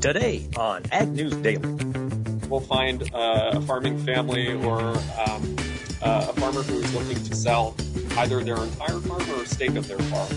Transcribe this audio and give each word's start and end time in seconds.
Today 0.00 0.48
on 0.56 0.84
Ag 0.92 1.08
News 1.08 1.34
Daily. 1.34 1.68
We'll 2.48 2.60
find 2.60 3.02
uh, 3.12 3.50
a 3.54 3.60
farming 3.62 3.98
family 4.04 4.54
or 4.54 4.78
um, 4.80 5.56
uh, 6.00 6.26
a 6.28 6.32
farmer 6.34 6.62
who's 6.62 6.94
looking 6.94 7.20
to 7.24 7.34
sell 7.34 7.74
either 8.16 8.44
their 8.44 8.62
entire 8.62 9.00
farm 9.00 9.28
or 9.28 9.42
a 9.42 9.46
stake 9.46 9.74
of 9.74 9.88
their 9.88 9.98
farm. 9.98 10.30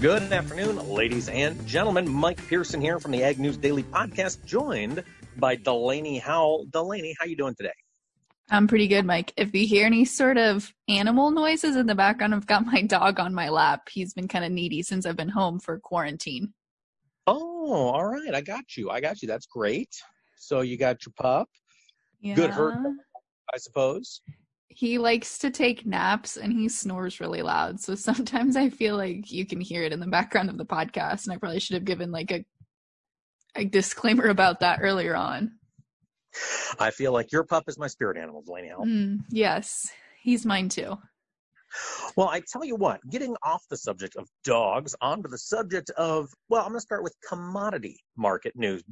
Good 0.00 0.32
afternoon, 0.32 0.88
ladies 0.88 1.28
and 1.28 1.66
gentlemen. 1.66 2.08
Mike 2.08 2.38
Pearson 2.46 2.80
here 2.80 3.00
from 3.00 3.10
the 3.10 3.24
Ag 3.24 3.40
News 3.40 3.56
Daily 3.56 3.82
podcast, 3.82 4.44
joined 4.44 5.02
by 5.36 5.56
Delaney 5.56 6.18
Howell. 6.18 6.66
Delaney, 6.70 7.16
how 7.18 7.26
you 7.26 7.34
doing 7.36 7.56
today? 7.56 7.72
I'm 8.50 8.66
pretty 8.66 8.88
good, 8.88 9.04
Mike. 9.04 9.32
If 9.36 9.54
you 9.54 9.66
hear 9.66 9.86
any 9.86 10.04
sort 10.04 10.38
of 10.38 10.72
animal 10.88 11.30
noises 11.30 11.76
in 11.76 11.86
the 11.86 11.94
background, 11.94 12.34
I've 12.34 12.46
got 12.46 12.64
my 12.64 12.82
dog 12.86 13.20
on 13.20 13.34
my 13.34 13.48
lap. 13.48 13.88
He's 13.90 14.14
been 14.14 14.28
kind 14.28 14.44
of 14.44 14.52
needy 14.52 14.82
since 14.82 15.04
I've 15.04 15.16
been 15.16 15.28
home 15.28 15.60
for 15.60 15.78
quarantine. 15.78 16.54
Oh, 17.26 17.88
all 17.88 18.06
right. 18.06 18.34
I 18.34 18.40
got 18.40 18.76
you. 18.76 18.90
I 18.90 19.00
got 19.00 19.20
you. 19.20 19.28
That's 19.28 19.46
great. 19.46 19.90
So 20.38 20.62
you 20.62 20.78
got 20.78 21.04
your 21.04 21.12
pup. 21.20 21.48
Yeah. 22.20 22.34
Good 22.34 22.50
hurt, 22.50 22.78
I 23.54 23.58
suppose. 23.58 24.22
He 24.68 24.98
likes 24.98 25.38
to 25.38 25.50
take 25.50 25.84
naps 25.84 26.36
and 26.36 26.52
he 26.52 26.68
snores 26.68 27.20
really 27.20 27.42
loud. 27.42 27.80
So 27.80 27.94
sometimes 27.96 28.56
I 28.56 28.70
feel 28.70 28.96
like 28.96 29.30
you 29.30 29.44
can 29.44 29.60
hear 29.60 29.82
it 29.82 29.92
in 29.92 30.00
the 30.00 30.06
background 30.06 30.48
of 30.48 30.56
the 30.56 30.64
podcast, 30.64 31.24
and 31.24 31.34
I 31.34 31.36
probably 31.36 31.60
should 31.60 31.74
have 31.74 31.84
given 31.84 32.10
like 32.10 32.30
a 32.30 32.44
a 33.54 33.64
disclaimer 33.64 34.26
about 34.26 34.60
that 34.60 34.78
earlier 34.82 35.16
on. 35.16 35.57
I 36.78 36.90
feel 36.90 37.12
like 37.12 37.32
your 37.32 37.44
pup 37.44 37.64
is 37.68 37.78
my 37.78 37.86
spirit 37.86 38.16
animal, 38.16 38.42
Delaney 38.42 38.68
Howell. 38.68 38.86
Mm, 38.86 39.24
yes, 39.30 39.90
he's 40.20 40.44
mine 40.46 40.68
too. 40.68 40.98
Well, 42.16 42.28
I 42.28 42.42
tell 42.50 42.64
you 42.64 42.76
what, 42.76 43.00
getting 43.10 43.36
off 43.42 43.64
the 43.68 43.76
subject 43.76 44.16
of 44.16 44.28
dogs 44.44 44.94
onto 45.00 45.28
the 45.28 45.38
subject 45.38 45.90
of, 45.90 46.30
well, 46.48 46.62
I'm 46.62 46.70
going 46.70 46.78
to 46.78 46.82
start 46.82 47.02
with 47.02 47.14
commodity 47.28 48.00
market 48.16 48.54
news, 48.56 48.82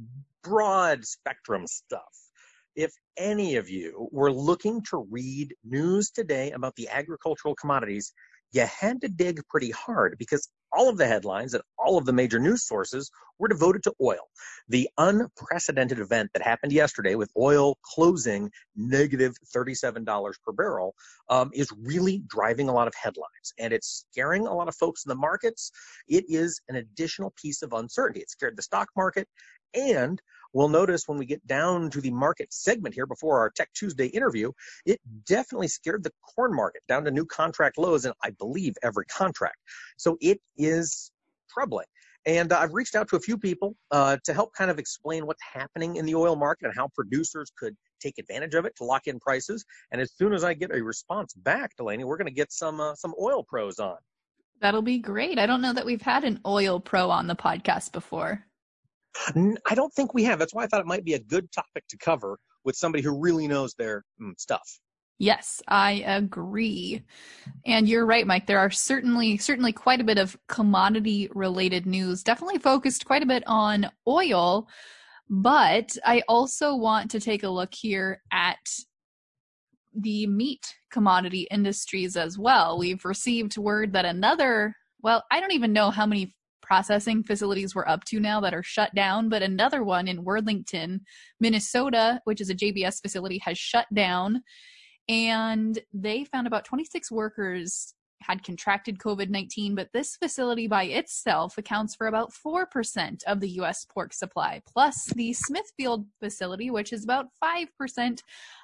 broad 0.43 1.03
spectrum 1.03 1.65
stuff. 1.65 2.13
If 2.75 2.93
any 3.17 3.55
of 3.55 3.69
you 3.69 4.07
were 4.11 4.31
looking 4.31 4.83
to 4.91 5.07
read 5.09 5.55
news 5.63 6.11
today 6.11 6.51
about 6.51 6.75
the 6.75 6.87
agricultural 6.89 7.55
commodities, 7.55 8.13
you 8.51 8.61
had 8.61 9.01
to 9.01 9.09
dig 9.09 9.41
pretty 9.49 9.71
hard 9.71 10.15
because 10.19 10.47
all 10.77 10.89
of 10.89 10.97
the 10.97 11.07
headlines 11.07 11.53
and 11.53 11.63
all 11.79 11.97
of 11.97 12.05
the 12.05 12.13
major 12.13 12.39
news 12.39 12.65
sources 12.67 13.09
were 13.39 13.47
devoted 13.47 13.83
to 13.83 13.93
oil. 14.01 14.29
The 14.69 14.87
unprecedented 14.97 15.99
event 15.99 16.29
that 16.33 16.43
happened 16.43 16.71
yesterday 16.71 17.15
with 17.15 17.31
oil 17.35 17.77
closing 17.83 18.51
negative 18.75 19.35
$37 19.55 20.33
per 20.45 20.51
barrel 20.51 20.93
um, 21.29 21.49
is 21.53 21.69
really 21.81 22.23
driving 22.27 22.69
a 22.69 22.73
lot 22.73 22.87
of 22.87 22.93
headlines 22.95 23.53
and 23.57 23.73
it's 23.73 24.05
scaring 24.11 24.45
a 24.45 24.53
lot 24.53 24.67
of 24.67 24.75
folks 24.75 25.03
in 25.05 25.09
the 25.09 25.15
markets. 25.15 25.71
It 26.07 26.25
is 26.27 26.61
an 26.69 26.75
additional 26.75 27.33
piece 27.41 27.63
of 27.63 27.73
uncertainty. 27.73 28.21
It 28.21 28.29
scared 28.29 28.55
the 28.55 28.61
stock 28.61 28.89
market 28.95 29.27
and 29.73 30.21
we'll 30.57 30.69
notice 30.69 31.07
when 31.07 31.19
we 31.19 31.25
get 31.25 31.45
down 31.45 31.91
to 31.91 32.01
the 32.01 32.09
market 32.09 32.51
segment 32.51 32.95
here 32.95 33.05
before 33.05 33.37
our 33.37 33.51
Tech 33.51 33.69
Tuesday 33.75 34.07
interview, 34.07 34.51
it 34.87 34.99
definitely 35.27 35.67
scared 35.67 36.03
the 36.03 36.11
corn 36.35 36.55
market 36.55 36.81
down 36.87 37.05
to 37.05 37.11
new 37.11 37.25
contract 37.25 37.77
lows 37.77 38.05
and 38.05 38.15
I 38.23 38.31
believe, 38.31 38.73
every 38.81 39.05
contract. 39.05 39.57
So 39.97 40.17
it 40.19 40.39
is 40.57 41.11
troubling. 41.47 41.85
And 42.25 42.51
I've 42.51 42.73
reached 42.73 42.95
out 42.95 43.07
to 43.09 43.17
a 43.17 43.19
few 43.19 43.37
people 43.37 43.75
uh, 43.91 44.17
to 44.25 44.33
help 44.33 44.51
kind 44.53 44.71
of 44.71 44.79
explain 44.79 45.27
what's 45.27 45.43
happening 45.53 45.97
in 45.97 46.07
the 46.07 46.15
oil 46.15 46.35
market 46.35 46.65
and 46.65 46.73
how 46.75 46.89
producers 46.95 47.51
could 47.55 47.75
take 48.01 48.17
advantage 48.17 48.55
of 48.55 48.65
it 48.65 48.75
to 48.77 48.83
lock 48.83 49.05
in 49.05 49.19
prices. 49.19 49.63
And 49.91 50.01
as 50.01 50.11
soon 50.13 50.33
as 50.33 50.43
I 50.43 50.55
get 50.55 50.75
a 50.75 50.83
response 50.83 51.35
back, 51.35 51.75
Delaney, 51.77 52.03
we're 52.03 52.17
going 52.17 52.27
to 52.27 52.33
get 52.33 52.51
some 52.51 52.81
uh, 52.81 52.95
some 52.95 53.13
oil 53.21 53.43
pros 53.47 53.77
on. 53.77 53.97
That'll 54.59 54.81
be 54.81 54.97
great. 54.97 55.37
I 55.37 55.45
don't 55.45 55.61
know 55.61 55.73
that 55.73 55.85
we've 55.85 56.01
had 56.01 56.23
an 56.23 56.41
oil 56.45 56.79
pro 56.79 57.11
on 57.11 57.27
the 57.27 57.35
podcast 57.35 57.91
before. 57.91 58.43
I 59.65 59.75
don't 59.75 59.93
think 59.93 60.13
we 60.13 60.23
have. 60.23 60.39
That's 60.39 60.53
why 60.53 60.63
I 60.63 60.67
thought 60.67 60.81
it 60.81 60.87
might 60.87 61.05
be 61.05 61.13
a 61.13 61.19
good 61.19 61.51
topic 61.51 61.83
to 61.89 61.97
cover 61.97 62.37
with 62.63 62.75
somebody 62.75 63.03
who 63.03 63.19
really 63.19 63.47
knows 63.47 63.73
their 63.73 64.03
mm, 64.21 64.37
stuff. 64.37 64.79
Yes, 65.19 65.63
I 65.67 66.03
agree. 66.05 67.01
And 67.65 67.89
you're 67.89 68.05
right, 68.05 68.27
Mike. 68.27 68.45
There 68.45 68.59
are 68.59 68.69
certainly 68.69 69.37
certainly 69.37 69.73
quite 69.73 69.99
a 69.99 70.03
bit 70.03 70.19
of 70.19 70.37
commodity 70.47 71.27
related 71.33 71.87
news, 71.87 72.21
definitely 72.21 72.59
focused 72.59 73.05
quite 73.05 73.23
a 73.23 73.27
bit 73.27 73.43
on 73.47 73.89
oil, 74.07 74.67
but 75.29 75.97
I 76.05 76.21
also 76.27 76.75
want 76.75 77.09
to 77.11 77.19
take 77.19 77.43
a 77.43 77.49
look 77.49 77.73
here 77.73 78.21
at 78.31 78.59
the 79.99 80.27
meat 80.27 80.75
commodity 80.91 81.47
industries 81.49 82.15
as 82.15 82.37
well. 82.37 82.77
We've 82.77 83.03
received 83.03 83.57
word 83.57 83.93
that 83.93 84.05
another, 84.05 84.75
well, 85.01 85.23
I 85.31 85.39
don't 85.39 85.53
even 85.53 85.73
know 85.73 85.89
how 85.89 86.05
many 86.05 86.35
processing 86.67 87.23
facilities 87.23 87.73
we're 87.73 87.87
up 87.87 88.03
to 88.03 88.19
now 88.19 88.41
that 88.41 88.53
are 88.53 88.63
shut 88.63 88.93
down, 88.93 89.29
but 89.29 89.41
another 89.41 89.83
one 89.83 90.07
in 90.07 90.25
Worthington, 90.25 91.01
Minnesota, 91.39 92.19
which 92.25 92.41
is 92.41 92.49
a 92.49 92.55
JBS 92.55 93.01
facility, 93.01 93.39
has 93.45 93.57
shut 93.57 93.87
down. 93.93 94.43
And 95.07 95.79
they 95.93 96.25
found 96.25 96.45
about 96.45 96.65
26 96.65 97.09
workers 97.09 97.93
had 98.21 98.43
contracted 98.43 98.97
COVID 98.97 99.29
19, 99.29 99.75
but 99.75 99.89
this 99.93 100.17
facility 100.17 100.67
by 100.67 100.83
itself 100.85 101.57
accounts 101.57 101.95
for 101.95 102.07
about 102.07 102.33
4% 102.33 103.23
of 103.25 103.39
the 103.39 103.49
US 103.61 103.85
pork 103.85 104.13
supply, 104.13 104.61
plus 104.67 105.05
the 105.15 105.33
Smithfield 105.33 106.05
facility, 106.19 106.69
which 106.69 106.91
is 106.91 107.03
about 107.03 107.27
5%. 107.41 107.67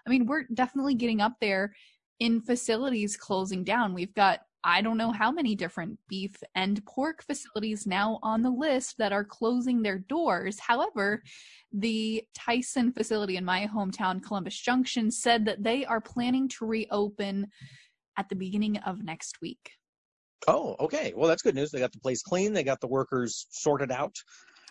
I 0.05 0.09
mean, 0.09 0.25
we're 0.25 0.45
definitely 0.53 0.95
getting 0.95 1.21
up 1.21 1.33
there 1.39 1.73
in 2.19 2.41
facilities 2.41 3.15
closing 3.15 3.63
down. 3.63 3.93
We've 3.93 4.13
got 4.13 4.41
I 4.63 4.81
don't 4.81 4.97
know 4.97 5.11
how 5.11 5.31
many 5.31 5.55
different 5.55 5.99
beef 6.07 6.35
and 6.55 6.83
pork 6.85 7.23
facilities 7.23 7.85
now 7.85 8.19
on 8.23 8.41
the 8.41 8.49
list 8.49 8.97
that 8.97 9.11
are 9.11 9.23
closing 9.23 9.81
their 9.81 9.99
doors. 9.99 10.59
However, 10.59 11.21
the 11.71 12.23
Tyson 12.33 12.93
facility 12.93 13.37
in 13.37 13.45
my 13.45 13.67
hometown, 13.67 14.23
Columbus 14.23 14.57
Junction, 14.59 15.11
said 15.11 15.45
that 15.45 15.63
they 15.63 15.85
are 15.85 16.01
planning 16.01 16.47
to 16.49 16.65
reopen 16.65 17.47
at 18.17 18.29
the 18.29 18.35
beginning 18.35 18.77
of 18.77 19.03
next 19.03 19.41
week. 19.41 19.71
Oh, 20.47 20.75
okay. 20.79 21.13
Well, 21.15 21.27
that's 21.27 21.41
good 21.41 21.55
news. 21.55 21.71
They 21.71 21.79
got 21.79 21.91
the 21.91 21.99
place 21.99 22.21
clean, 22.21 22.53
they 22.53 22.63
got 22.63 22.81
the 22.81 22.87
workers 22.87 23.47
sorted 23.49 23.91
out. 23.91 24.15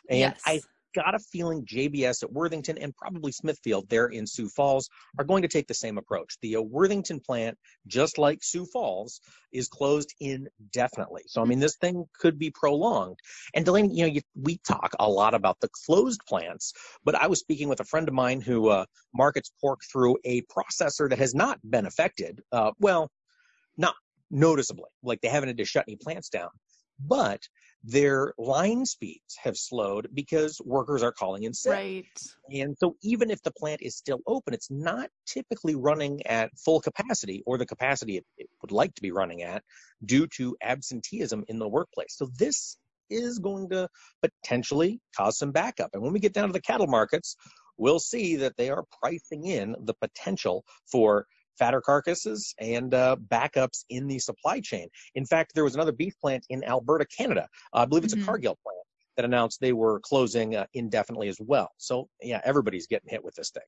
And 0.09 0.19
yes. 0.19 0.41
I 0.47 0.61
got 0.95 1.15
a 1.15 1.19
feeling 1.19 1.65
JBS 1.65 2.23
at 2.23 2.33
Worthington 2.33 2.79
and 2.79 2.97
probably 2.97 3.33
Smithfield 3.33 3.89
there 3.89 4.07
in 4.07 4.27
Sioux 4.27 4.49
Falls 4.49 4.89
are 5.19 5.25
going 5.25 5.43
to 5.43 5.49
take 5.49 5.67
the 5.67 5.75
same 5.75 5.99
approach. 5.99 6.37
The 6.43 6.57
uh, 6.57 6.63
Worthington 6.63 7.21
plant, 7.21 7.59
just 7.87 8.19
like 8.19 8.39
Sioux 8.43 8.67
Falls, 8.67 9.21
is 9.53 9.69
closed 9.69 10.15
indefinitely. 10.21 11.23
So, 11.27 11.43
I 11.43 11.45
mean, 11.45 11.61
this 11.61 11.77
thing 11.77 12.05
could 12.19 12.39
be 12.39 12.51
prolonged. 12.51 13.19
And 13.55 13.65
Delaney, 13.65 13.95
you 13.95 14.07
know, 14.07 14.13
you, 14.13 14.21
we 14.35 14.59
talk 14.67 14.93
a 14.99 15.09
lot 15.09 15.35
about 15.35 15.61
the 15.61 15.69
closed 15.87 16.21
plants, 16.27 16.73
but 17.05 17.15
I 17.15 17.27
was 17.27 17.41
speaking 17.41 17.69
with 17.69 17.81
a 17.81 17.85
friend 17.85 18.09
of 18.09 18.15
mine 18.15 18.41
who 18.41 18.69
uh, 18.69 18.85
markets 19.15 19.51
pork 19.61 19.81
through 19.91 20.17
a 20.25 20.43
processor 20.43 21.09
that 21.09 21.19
has 21.19 21.35
not 21.35 21.59
been 21.69 21.87
affected. 21.87 22.41
Uh, 22.51 22.73
well, 22.79 23.11
not 23.77 23.95
noticeably, 24.31 24.91
like 25.03 25.21
they 25.21 25.29
haven't 25.29 25.49
had 25.49 25.59
to 25.59 25.65
shut 25.65 25.85
any 25.87 25.97
plants 25.97 26.29
down. 26.29 26.49
But 26.99 27.41
their 27.85 28.33
line 28.39 28.87
speeds 28.87 29.37
have 29.43 29.57
slowed 29.57 30.09
because 30.15 30.61
workers 30.65 31.03
are 31.03 31.13
calling 31.13 31.43
in 31.43 31.53
sick. 31.53 31.73
Right. 31.73 32.23
And 32.53 32.77
so 32.79 32.97
even 33.03 33.31
if 33.31 33.43
the 33.43 33.51
plant 33.51 33.83
is 33.83 33.97
still 33.97 34.21
open, 34.27 34.55
it's 34.55 34.71
not 34.71 35.09
typically 35.27 35.75
running 35.75 36.25
at 36.27 36.51
full 36.57 36.81
capacity 36.81 37.43
or 37.45 37.59
the 37.59 37.67
capacity 37.67 38.19
it, 38.19 38.27
it 38.39 38.49
would 38.63 38.73
like 38.73 38.95
to 38.95 39.03
be 39.03 39.11
running 39.11 39.43
at 39.43 39.63
due 40.05 40.27
to 40.37 40.57
absenteeism 40.63 41.45
in 41.49 41.59
the 41.59 41.69
workplace. 41.69 42.15
So 42.17 42.29
this 42.39 42.77
is 43.11 43.39
going 43.39 43.69
to 43.71 43.89
potentially 44.23 45.01
cause 45.17 45.39
some 45.39 45.51
backup. 45.51 45.91
And 45.93 46.03
when 46.03 46.13
we 46.13 46.21
get 46.21 46.33
down 46.33 46.49
to 46.49 46.53
the 46.53 46.61
cattle 46.61 46.87
markets, 46.87 47.37
we'll 47.77 47.99
see 47.99 48.37
that 48.37 48.57
they 48.57 48.71
are 48.71 48.85
pricing 49.03 49.47
in 49.47 49.75
the 49.85 49.95
potential 49.95 50.65
for 50.91 51.27
fatter 51.59 51.81
carcasses 51.81 52.55
and 52.59 52.95
uh, 52.95 53.17
backups 53.29 53.85
in 53.91 54.07
the 54.07 54.19
supply 54.19 54.61
chain. 54.61 54.89
In 55.15 55.25
fact, 55.27 55.53
there 55.55 55.65
was 55.65 55.75
another 55.75 55.93
beef 55.93 56.15
plant 56.21 56.45
in 56.49 56.65
Alberta, 56.65 57.07
Canada. 57.07 57.49
I 57.73 57.85
believe 57.85 58.05
it's 58.05 58.15
Mhm. 58.15 58.23
a 58.23 58.27
Cargill 58.27 58.59
plant 58.63 58.79
that 59.17 59.25
announced 59.25 59.61
they 59.61 59.73
were 59.73 60.01
closing 60.01 60.57
uh, 60.57 60.67
indefinitely 60.75 61.29
as 61.29 61.39
well. 61.41 61.71
So 61.77 62.09
yeah, 62.23 62.41
everybody's 62.45 62.87
getting 62.87 63.11
hit 63.11 63.23
with 63.23 63.35
this 63.35 63.51
thing. 63.51 63.63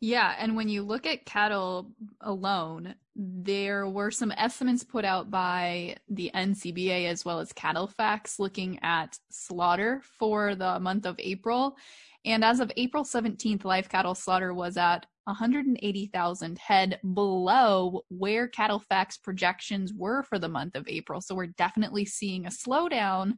Yeah, 0.00 0.34
and 0.38 0.54
when 0.54 0.68
you 0.68 0.82
look 0.82 1.06
at 1.06 1.26
cattle 1.26 1.90
alone, 2.20 2.94
there 3.16 3.88
were 3.88 4.12
some 4.12 4.32
estimates 4.36 4.84
put 4.84 5.04
out 5.04 5.28
by 5.28 5.96
the 6.08 6.30
NCBA 6.32 7.08
as 7.08 7.24
well 7.24 7.40
as 7.40 7.52
CattleFax 7.52 8.38
looking 8.38 8.78
at 8.82 9.18
slaughter 9.28 10.00
for 10.18 10.54
the 10.54 10.78
month 10.78 11.04
of 11.04 11.16
April. 11.18 11.76
And 12.24 12.44
as 12.44 12.60
of 12.60 12.70
April 12.76 13.02
17th, 13.02 13.64
live 13.64 13.88
cattle 13.88 14.14
slaughter 14.14 14.54
was 14.54 14.76
at 14.76 15.06
180,000 15.24 16.58
head 16.58 17.00
below 17.14 18.02
where 18.08 18.48
CattleFax 18.48 19.20
projections 19.22 19.92
were 19.92 20.22
for 20.22 20.38
the 20.38 20.48
month 20.48 20.76
of 20.76 20.86
April. 20.86 21.20
So 21.20 21.34
we're 21.34 21.46
definitely 21.46 22.04
seeing 22.04 22.46
a 22.46 22.50
slowdown 22.50 23.34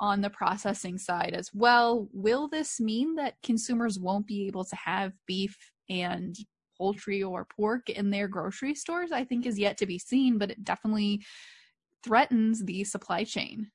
on 0.00 0.20
the 0.20 0.30
processing 0.30 0.98
side 0.98 1.34
as 1.34 1.50
well. 1.52 2.08
Will 2.12 2.48
this 2.48 2.80
mean 2.80 3.16
that 3.16 3.34
consumers 3.42 3.98
won't 3.98 4.26
be 4.26 4.46
able 4.46 4.64
to 4.64 4.76
have 4.76 5.12
beef 5.26 5.58
and 5.90 6.34
poultry 6.78 7.22
or 7.22 7.44
pork 7.44 7.90
in 7.90 8.08
their 8.08 8.28
grocery 8.28 8.74
stores? 8.74 9.12
I 9.12 9.24
think 9.24 9.44
is 9.44 9.58
yet 9.58 9.76
to 9.78 9.86
be 9.86 9.98
seen, 9.98 10.38
but 10.38 10.50
it 10.50 10.64
definitely 10.64 11.22
threatens 12.02 12.64
the 12.64 12.84
supply 12.84 13.24
chain. 13.24 13.70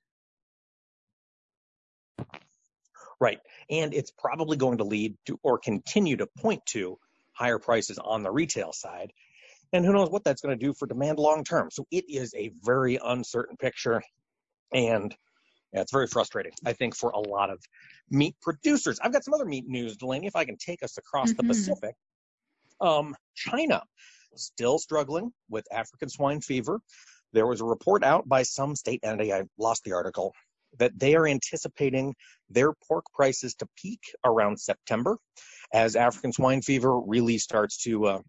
Right. 3.19 3.39
And 3.69 3.93
it's 3.93 4.11
probably 4.17 4.57
going 4.57 4.77
to 4.79 4.83
lead 4.83 5.15
to 5.27 5.39
or 5.43 5.57
continue 5.59 6.17
to 6.17 6.27
point 6.37 6.65
to 6.67 6.97
higher 7.33 7.59
prices 7.59 7.97
on 7.99 8.23
the 8.23 8.31
retail 8.31 8.73
side. 8.73 9.11
And 9.73 9.85
who 9.85 9.93
knows 9.93 10.09
what 10.09 10.23
that's 10.23 10.41
going 10.41 10.57
to 10.57 10.65
do 10.65 10.73
for 10.73 10.87
demand 10.87 11.19
long 11.19 11.43
term. 11.43 11.69
So 11.71 11.85
it 11.91 12.05
is 12.09 12.33
a 12.35 12.51
very 12.63 12.97
uncertain 13.03 13.57
picture. 13.57 14.01
And 14.73 15.15
yeah, 15.75 15.81
it's 15.81 15.91
very 15.91 16.07
frustrating, 16.07 16.53
I 16.65 16.71
think, 16.71 16.95
for 16.95 17.09
a 17.09 17.19
lot 17.19 17.49
of 17.49 17.61
meat 18.09 18.35
producers. 18.41 18.97
I've 19.03 19.11
got 19.11 19.25
some 19.25 19.33
other 19.33 19.43
meat 19.43 19.67
news, 19.67 19.97
Delaney, 19.97 20.25
if 20.25 20.35
I 20.35 20.45
can 20.45 20.55
take 20.55 20.81
us 20.81 20.97
across 20.97 21.31
mm-hmm. 21.31 21.47
the 21.47 21.53
Pacific. 21.53 21.95
Um, 22.79 23.13
China 23.35 23.83
still 24.35 24.79
struggling 24.79 25.31
with 25.49 25.67
African 25.73 26.07
swine 26.07 26.39
fever. 26.39 26.79
There 27.33 27.45
was 27.45 27.59
a 27.59 27.65
report 27.65 28.05
out 28.05 28.27
by 28.27 28.43
some 28.43 28.75
state 28.75 29.01
entity, 29.03 29.33
I 29.33 29.43
lost 29.57 29.83
the 29.83 29.91
article, 29.91 30.33
that 30.79 30.97
they 30.97 31.15
are 31.15 31.27
anticipating 31.27 32.15
their 32.49 32.71
pork 32.87 33.05
prices 33.13 33.55
to 33.55 33.67
peak 33.75 33.99
around 34.23 34.57
September 34.57 35.17
as 35.73 35.97
African 35.97 36.31
swine 36.31 36.61
fever 36.61 36.97
really 37.01 37.37
starts 37.37 37.83
to, 37.83 38.05
uh, 38.05 38.19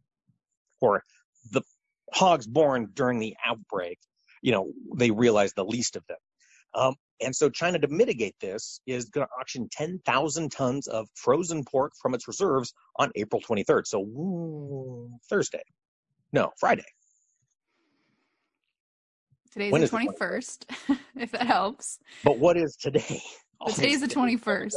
or 0.81 1.05
the 1.53 1.63
hogs 2.13 2.49
born 2.49 2.89
during 2.93 3.21
the 3.21 3.37
outbreak, 3.47 3.99
you 4.43 4.51
know, 4.51 4.73
they 4.97 5.13
realize 5.13 5.53
the 5.53 5.65
least 5.65 5.95
of 5.95 6.05
them. 6.09 6.19
Um, 6.75 6.97
and 7.21 7.35
so 7.35 7.49
China, 7.49 7.79
to 7.79 7.89
mitigate 7.89 8.35
this, 8.41 8.81
is 8.87 9.07
going 9.07 9.27
to 9.27 9.33
auction 9.41 9.69
10,000 9.73 10.51
tons 10.51 10.87
of 10.89 11.09
frozen 11.15 11.65
pork 11.65 11.93
from 12.01 12.15
its 12.15 12.29
reserves 12.29 12.73
on 12.97 13.11
April 13.15 13.41
23rd. 13.41 13.87
So 13.87 14.01
ooh, 14.03 15.11
Thursday. 15.29 15.63
No, 16.33 16.51
Friday. 16.59 16.85
Today's 19.53 19.73
when 19.73 19.81
the 19.81 19.89
21st, 19.89 20.67
the 20.87 20.99
if 21.17 21.33
that 21.33 21.47
helps. 21.47 21.99
But 22.25 22.39
what 22.39 22.57
is 22.57 22.77
today? 22.77 23.23
Oh, 23.59 23.73
today's 23.73 24.03
the 24.03 24.07
21st. 24.07 24.75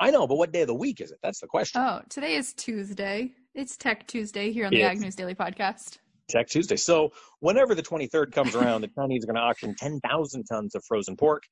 I 0.00 0.10
know, 0.10 0.26
but 0.26 0.36
what 0.36 0.52
day 0.52 0.60
of 0.60 0.66
the 0.66 0.74
week 0.74 1.00
is 1.00 1.12
it? 1.12 1.18
That's 1.22 1.40
the 1.40 1.46
question. 1.46 1.80
Oh, 1.80 2.02
today 2.10 2.34
is 2.34 2.52
Tuesday. 2.52 3.32
It's 3.54 3.78
Tech 3.78 4.06
Tuesday 4.06 4.52
here 4.52 4.66
on 4.66 4.70
the 4.70 4.82
Ag 4.82 5.00
News 5.00 5.16
Daily 5.16 5.34
Podcast. 5.34 5.96
Tech 6.28 6.48
Tuesday. 6.48 6.76
So 6.76 7.12
whenever 7.40 7.74
the 7.74 7.82
23rd 7.82 8.32
comes 8.32 8.54
around, 8.54 8.80
the 8.82 8.88
Chinese 8.88 9.24
are 9.24 9.26
going 9.26 9.36
to 9.36 9.42
auction 9.42 9.74
10,000 9.78 10.44
tons 10.44 10.74
of 10.74 10.84
frozen 10.86 11.16
pork. 11.16 11.42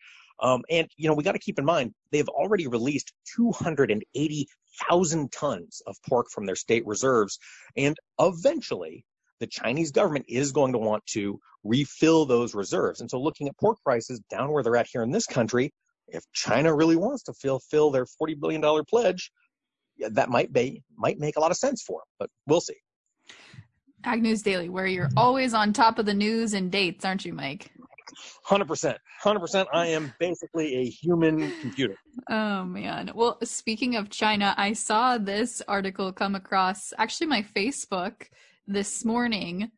Um, 0.41 0.62
and, 0.71 0.88
you 0.97 1.09
know, 1.09 1.15
we 1.15 1.23
got 1.23 1.32
to 1.32 1.38
keep 1.38 1.59
in 1.59 1.65
mind, 1.65 1.94
they've 2.11 2.29
already 2.29 2.67
released 2.67 3.12
280,000 3.37 5.32
tons 5.32 5.82
of 5.87 5.97
pork 6.09 6.26
from 6.32 6.47
their 6.47 6.56
state 6.56 6.85
reserves. 6.87 7.38
And 7.76 7.97
eventually, 8.19 9.05
the 9.41 9.47
Chinese 9.47 9.93
government 9.93 10.26
is 10.29 10.53
going 10.53 10.73
to 10.73 10.79
want 10.79 11.05
to 11.06 11.38
refill 11.62 12.27
those 12.27 12.55
reserves. 12.55 13.00
And 13.00 13.11
so 13.11 13.20
looking 13.20 13.49
at 13.49 13.59
pork 13.59 13.79
prices 13.85 14.20
down 14.31 14.53
where 14.53 14.62
they're 14.62 14.77
at 14.77 14.88
here 14.93 15.03
in 15.03 15.11
this 15.11 15.27
country, 15.27 15.73
if 16.09 16.25
China 16.32 16.75
really 16.75 16.97
wants 16.97 17.25
to 17.25 17.32
fulfill 17.32 17.91
their 17.91 18.05
$40 18.05 18.38
billion 18.41 18.85
pledge, 18.85 19.31
that 20.11 20.29
might 20.29 20.53
be 20.53 20.82
might 20.97 21.19
make 21.19 21.37
a 21.37 21.41
lot 21.41 21.50
of 21.50 21.56
sense 21.56 21.82
for 21.82 22.00
them, 22.00 22.06
but 22.19 22.31
we'll 22.47 22.61
see. 22.61 22.75
Ag 24.05 24.23
News 24.23 24.43
Daily, 24.43 24.69
where 24.69 24.87
you're 24.87 25.11
always 25.17 25.55
on 25.55 25.73
top 25.73 25.99
of 25.99 26.06
the 26.06 26.15
news 26.15 26.53
and 26.55 26.71
dates, 26.71 27.05
aren't 27.05 27.25
you, 27.25 27.33
Mike? 27.33 27.71
Hundred 28.45 28.69
percent, 28.69 28.99
hundred 29.21 29.41
percent. 29.41 29.69
I 29.73 29.87
am 29.87 30.12
basically 30.21 30.77
a 30.77 30.85
human 30.85 31.51
computer. 31.61 31.97
Oh 32.29 32.65
man. 32.65 33.11
Well, 33.15 33.39
speaking 33.43 33.97
of 33.97 34.11
China, 34.11 34.55
I 34.59 34.75
saw 34.75 35.17
this 35.17 35.62
article 35.67 36.12
come 36.12 36.35
across 36.35 36.93
actually 36.99 37.29
my 37.29 37.43
Facebook 37.43 38.29
this 38.69 39.05
morning 39.05 39.71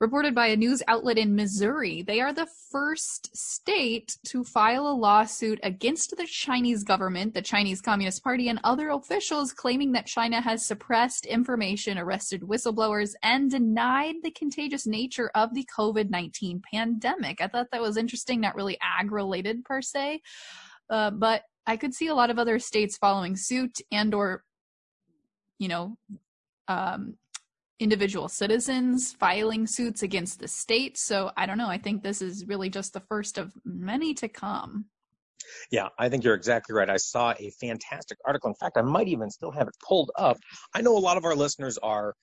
reported 0.00 0.34
by 0.34 0.46
a 0.46 0.56
news 0.56 0.82
outlet 0.86 1.18
in 1.18 1.34
Missouri. 1.34 2.02
They 2.02 2.20
are 2.20 2.32
the 2.32 2.48
first 2.70 3.36
state 3.36 4.16
to 4.26 4.44
file 4.44 4.86
a 4.86 4.94
lawsuit 4.94 5.58
against 5.62 6.16
the 6.16 6.26
Chinese 6.26 6.84
government, 6.84 7.34
the 7.34 7.42
Chinese 7.42 7.80
Communist 7.80 8.22
Party, 8.22 8.48
and 8.48 8.60
other 8.62 8.90
officials 8.90 9.52
claiming 9.52 9.92
that 9.92 10.06
China 10.06 10.40
has 10.40 10.64
suppressed 10.64 11.26
information, 11.26 11.98
arrested 11.98 12.42
whistleblowers, 12.42 13.14
and 13.22 13.50
denied 13.50 14.16
the 14.22 14.30
contagious 14.30 14.86
nature 14.86 15.30
of 15.34 15.52
the 15.54 15.66
COVID 15.76 16.10
19 16.10 16.62
pandemic. 16.72 17.40
I 17.40 17.48
thought 17.48 17.68
that 17.72 17.82
was 17.82 17.96
interesting, 17.96 18.40
not 18.40 18.54
really 18.54 18.78
ag 18.80 19.10
related 19.10 19.64
per 19.64 19.82
se. 19.82 20.22
Uh, 20.88 21.10
but 21.10 21.42
I 21.66 21.76
could 21.76 21.92
see 21.92 22.06
a 22.06 22.14
lot 22.14 22.30
of 22.30 22.38
other 22.38 22.58
states 22.58 22.96
following 22.96 23.36
suit 23.36 23.78
and 23.92 24.14
or 24.14 24.42
you 25.58 25.68
know 25.68 25.98
um, 26.68 27.16
individual 27.80 28.28
citizens 28.28 29.12
filing 29.12 29.66
suits 29.66 30.02
against 30.02 30.40
the 30.40 30.48
state. 30.48 30.98
So 30.98 31.30
I 31.36 31.46
don't 31.46 31.58
know. 31.58 31.68
I 31.68 31.78
think 31.78 32.02
this 32.02 32.20
is 32.20 32.46
really 32.46 32.70
just 32.70 32.92
the 32.92 33.00
first 33.00 33.38
of 33.38 33.52
many 33.64 34.14
to 34.14 34.28
come. 34.28 34.86
Yeah, 35.70 35.88
I 35.98 36.08
think 36.08 36.24
you're 36.24 36.34
exactly 36.34 36.74
right. 36.74 36.90
I 36.90 36.96
saw 36.96 37.34
a 37.38 37.50
fantastic 37.60 38.18
article. 38.26 38.50
In 38.50 38.54
fact, 38.54 38.76
I 38.76 38.82
might 38.82 39.08
even 39.08 39.30
still 39.30 39.50
have 39.52 39.68
it 39.68 39.74
pulled 39.86 40.10
up. 40.18 40.36
I 40.74 40.82
know 40.82 40.96
a 40.96 40.98
lot 40.98 41.16
of 41.16 41.24
our 41.24 41.34
listeners 41.34 41.78
are, 41.78 42.14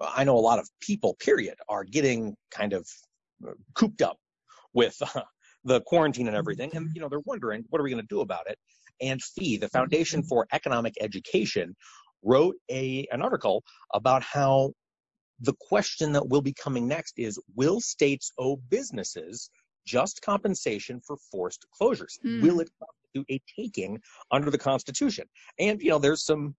I 0.00 0.24
know 0.24 0.36
a 0.36 0.40
lot 0.40 0.58
of 0.58 0.68
people, 0.80 1.16
period, 1.20 1.54
are 1.68 1.84
getting 1.84 2.34
kind 2.50 2.72
of 2.72 2.86
uh, 3.46 3.52
cooped 3.74 4.02
up 4.02 4.16
with 4.74 4.96
uh, 5.14 5.22
the 5.64 5.80
quarantine 5.82 6.26
and 6.26 6.36
everything. 6.36 6.70
And, 6.74 6.90
you 6.94 7.00
know, 7.00 7.08
they're 7.08 7.20
wondering, 7.24 7.64
what 7.68 7.80
are 7.80 7.84
we 7.84 7.90
going 7.90 8.02
to 8.02 8.08
do 8.08 8.20
about 8.20 8.48
it? 8.48 8.58
And 9.00 9.22
FEE, 9.22 9.58
the 9.58 9.68
Foundation 9.68 10.22
for 10.24 10.46
Economic 10.52 10.94
Education, 11.00 11.76
wrote 12.24 12.56
a 12.70 13.06
an 13.12 13.22
article 13.22 13.62
about 13.94 14.22
how 14.22 14.72
the 15.40 15.54
question 15.60 16.12
that 16.12 16.28
will 16.28 16.42
be 16.42 16.52
coming 16.52 16.88
next 16.88 17.18
is 17.18 17.38
will 17.54 17.80
states 17.80 18.32
owe 18.38 18.56
businesses 18.56 19.50
just 19.86 20.20
compensation 20.22 21.00
for 21.06 21.16
forced 21.30 21.66
closures? 21.80 22.18
Hmm. 22.22 22.42
Will 22.42 22.60
it 22.60 22.70
constitute 22.78 23.26
a 23.30 23.40
taking 23.60 24.00
under 24.30 24.50
the 24.50 24.58
Constitution? 24.58 25.26
And 25.58 25.80
you 25.80 25.90
know, 25.90 25.98
there's 25.98 26.24
some 26.24 26.54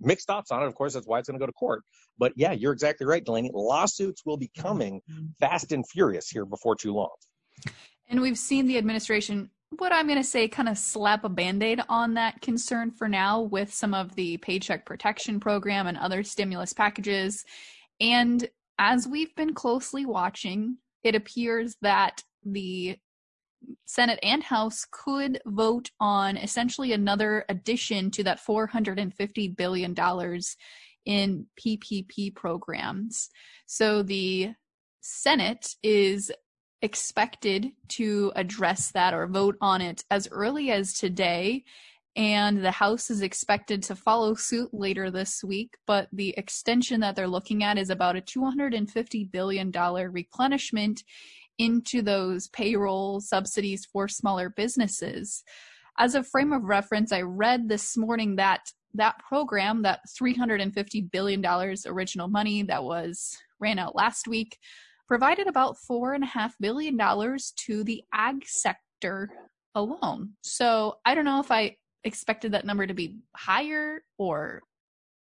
mixed 0.00 0.26
thoughts 0.26 0.50
on 0.50 0.62
it. 0.62 0.66
Of 0.66 0.74
course, 0.74 0.94
that's 0.94 1.06
why 1.06 1.18
it's 1.18 1.28
going 1.28 1.38
to 1.38 1.42
go 1.42 1.46
to 1.46 1.52
court. 1.52 1.82
But 2.18 2.32
yeah, 2.36 2.52
you're 2.52 2.72
exactly 2.72 3.06
right, 3.06 3.24
Delaney. 3.24 3.50
Lawsuits 3.52 4.22
will 4.26 4.36
be 4.36 4.50
coming 4.58 5.00
fast 5.40 5.72
and 5.72 5.86
furious 5.88 6.28
here 6.28 6.44
before 6.44 6.76
too 6.76 6.92
long. 6.92 7.14
And 8.08 8.20
we've 8.20 8.38
seen 8.38 8.66
the 8.66 8.78
administration 8.78 9.50
what 9.78 9.92
I'm 9.92 10.06
going 10.06 10.18
to 10.18 10.24
say 10.24 10.48
kind 10.48 10.68
of 10.68 10.78
slap 10.78 11.24
a 11.24 11.28
band 11.28 11.62
aid 11.62 11.80
on 11.88 12.14
that 12.14 12.40
concern 12.40 12.92
for 12.92 13.08
now 13.08 13.40
with 13.40 13.74
some 13.74 13.94
of 13.94 14.14
the 14.14 14.36
Paycheck 14.38 14.86
Protection 14.86 15.40
Program 15.40 15.86
and 15.86 15.98
other 15.98 16.22
stimulus 16.22 16.72
packages. 16.72 17.44
And 18.00 18.48
as 18.78 19.06
we've 19.06 19.34
been 19.34 19.54
closely 19.54 20.04
watching, 20.04 20.78
it 21.02 21.14
appears 21.14 21.76
that 21.82 22.22
the 22.44 22.98
Senate 23.86 24.18
and 24.22 24.42
House 24.42 24.86
could 24.90 25.40
vote 25.46 25.90
on 25.98 26.36
essentially 26.36 26.92
another 26.92 27.44
addition 27.48 28.10
to 28.12 28.24
that 28.24 28.40
$450 28.40 29.56
billion 29.56 29.94
in 31.04 31.46
PPP 31.58 32.34
programs. 32.34 33.30
So 33.66 34.02
the 34.02 34.52
Senate 35.00 35.74
is 35.82 36.30
expected 36.82 37.72
to 37.88 38.32
address 38.36 38.90
that 38.92 39.14
or 39.14 39.26
vote 39.26 39.56
on 39.60 39.80
it 39.80 40.04
as 40.10 40.28
early 40.30 40.70
as 40.70 40.92
today. 40.92 41.64
And 42.16 42.64
the 42.64 42.70
House 42.70 43.10
is 43.10 43.20
expected 43.20 43.82
to 43.84 43.94
follow 43.94 44.34
suit 44.34 44.70
later 44.72 45.10
this 45.10 45.44
week. 45.44 45.76
But 45.86 46.08
the 46.12 46.34
extension 46.38 47.00
that 47.00 47.14
they're 47.14 47.28
looking 47.28 47.62
at 47.62 47.76
is 47.76 47.90
about 47.90 48.16
a 48.16 48.22
$250 48.22 49.30
billion 49.30 49.70
replenishment 49.70 51.04
into 51.58 52.00
those 52.00 52.48
payroll 52.48 53.20
subsidies 53.20 53.84
for 53.84 54.08
smaller 54.08 54.48
businesses. 54.48 55.44
As 55.98 56.14
a 56.14 56.22
frame 56.22 56.52
of 56.52 56.64
reference, 56.64 57.12
I 57.12 57.22
read 57.22 57.68
this 57.68 57.96
morning 57.96 58.36
that 58.36 58.72
that 58.94 59.18
program, 59.18 59.82
that 59.82 60.00
$350 60.20 61.10
billion 61.10 61.44
original 61.86 62.28
money 62.28 62.62
that 62.62 62.82
was 62.82 63.36
ran 63.60 63.78
out 63.78 63.94
last 63.94 64.26
week, 64.26 64.58
provided 65.06 65.46
about 65.46 65.76
$4.5 65.90 66.52
billion 66.60 66.98
to 66.98 67.84
the 67.84 68.02
ag 68.12 68.46
sector 68.46 69.30
alone. 69.74 70.30
So 70.42 70.96
I 71.04 71.14
don't 71.14 71.24
know 71.24 71.40
if 71.40 71.50
I 71.50 71.76
expected 72.06 72.52
that 72.52 72.64
number 72.64 72.86
to 72.86 72.94
be 72.94 73.18
higher 73.34 74.02
or 74.18 74.62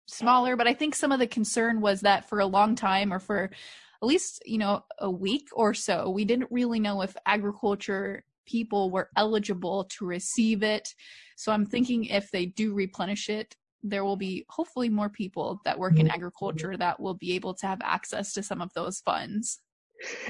smaller, 0.07 0.55
but 0.55 0.67
I 0.67 0.73
think 0.73 0.95
some 0.95 1.11
of 1.11 1.19
the 1.19 1.27
concern 1.27 1.81
was 1.81 2.01
that 2.01 2.27
for 2.27 2.39
a 2.39 2.45
long 2.45 2.75
time 2.75 3.13
or 3.13 3.19
for 3.19 3.43
at 3.45 4.07
least, 4.07 4.43
you 4.45 4.57
know, 4.57 4.83
a 4.99 5.09
week 5.09 5.47
or 5.53 5.73
so, 5.73 6.09
we 6.09 6.25
didn't 6.25 6.51
really 6.51 6.79
know 6.79 7.01
if 7.01 7.15
agriculture 7.25 8.23
people 8.45 8.89
were 8.89 9.09
eligible 9.15 9.85
to 9.97 10.05
receive 10.05 10.61
it. 10.61 10.89
So 11.37 11.51
I'm 11.51 11.65
thinking 11.65 12.05
if 12.05 12.29
they 12.31 12.45
do 12.45 12.73
replenish 12.73 13.29
it, 13.29 13.55
there 13.81 14.03
will 14.03 14.17
be 14.17 14.45
hopefully 14.49 14.89
more 14.89 15.09
people 15.09 15.61
that 15.65 15.79
work 15.79 15.97
in 15.97 16.07
mm-hmm. 16.07 16.15
agriculture 16.15 16.75
that 16.77 16.99
will 16.99 17.13
be 17.13 17.33
able 17.33 17.53
to 17.55 17.67
have 17.67 17.79
access 17.81 18.33
to 18.33 18.43
some 18.43 18.61
of 18.61 18.71
those 18.73 18.99
funds. 18.99 19.59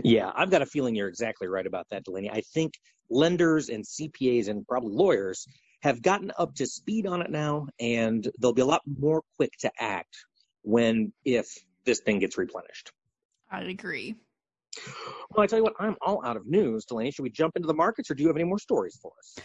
Yeah, 0.03 0.31
I've 0.35 0.51
got 0.51 0.61
a 0.61 0.65
feeling 0.65 0.95
you're 0.95 1.07
exactly 1.07 1.47
right 1.47 1.65
about 1.65 1.87
that, 1.89 2.03
Delaney. 2.03 2.29
I 2.29 2.41
think 2.53 2.73
lenders 3.09 3.69
and 3.69 3.83
CPAs 3.83 4.47
and 4.47 4.67
probably 4.67 4.93
lawyers 4.93 5.47
have 5.83 6.01
gotten 6.01 6.31
up 6.39 6.55
to 6.55 6.65
speed 6.65 7.05
on 7.05 7.21
it 7.21 7.29
now, 7.29 7.67
and 7.79 8.31
they'll 8.39 8.53
be 8.53 8.61
a 8.61 8.65
lot 8.65 8.81
more 8.97 9.21
quick 9.35 9.51
to 9.59 9.69
act 9.79 10.15
when, 10.61 11.11
if 11.25 11.45
this 11.83 11.99
thing 11.99 12.19
gets 12.19 12.37
replenished. 12.37 12.91
I'd 13.51 13.67
agree. 13.67 14.15
Well, 15.31 15.43
I 15.43 15.47
tell 15.47 15.59
you 15.59 15.63
what, 15.63 15.73
I'm 15.79 15.97
all 16.01 16.25
out 16.25 16.37
of 16.37 16.47
news, 16.47 16.85
Delaney. 16.85 17.11
Should 17.11 17.23
we 17.23 17.29
jump 17.29 17.57
into 17.57 17.67
the 17.67 17.73
markets, 17.73 18.09
or 18.09 18.15
do 18.15 18.23
you 18.23 18.29
have 18.29 18.37
any 18.37 18.45
more 18.45 18.59
stories 18.59 18.97
for 19.01 19.11
us? 19.19 19.35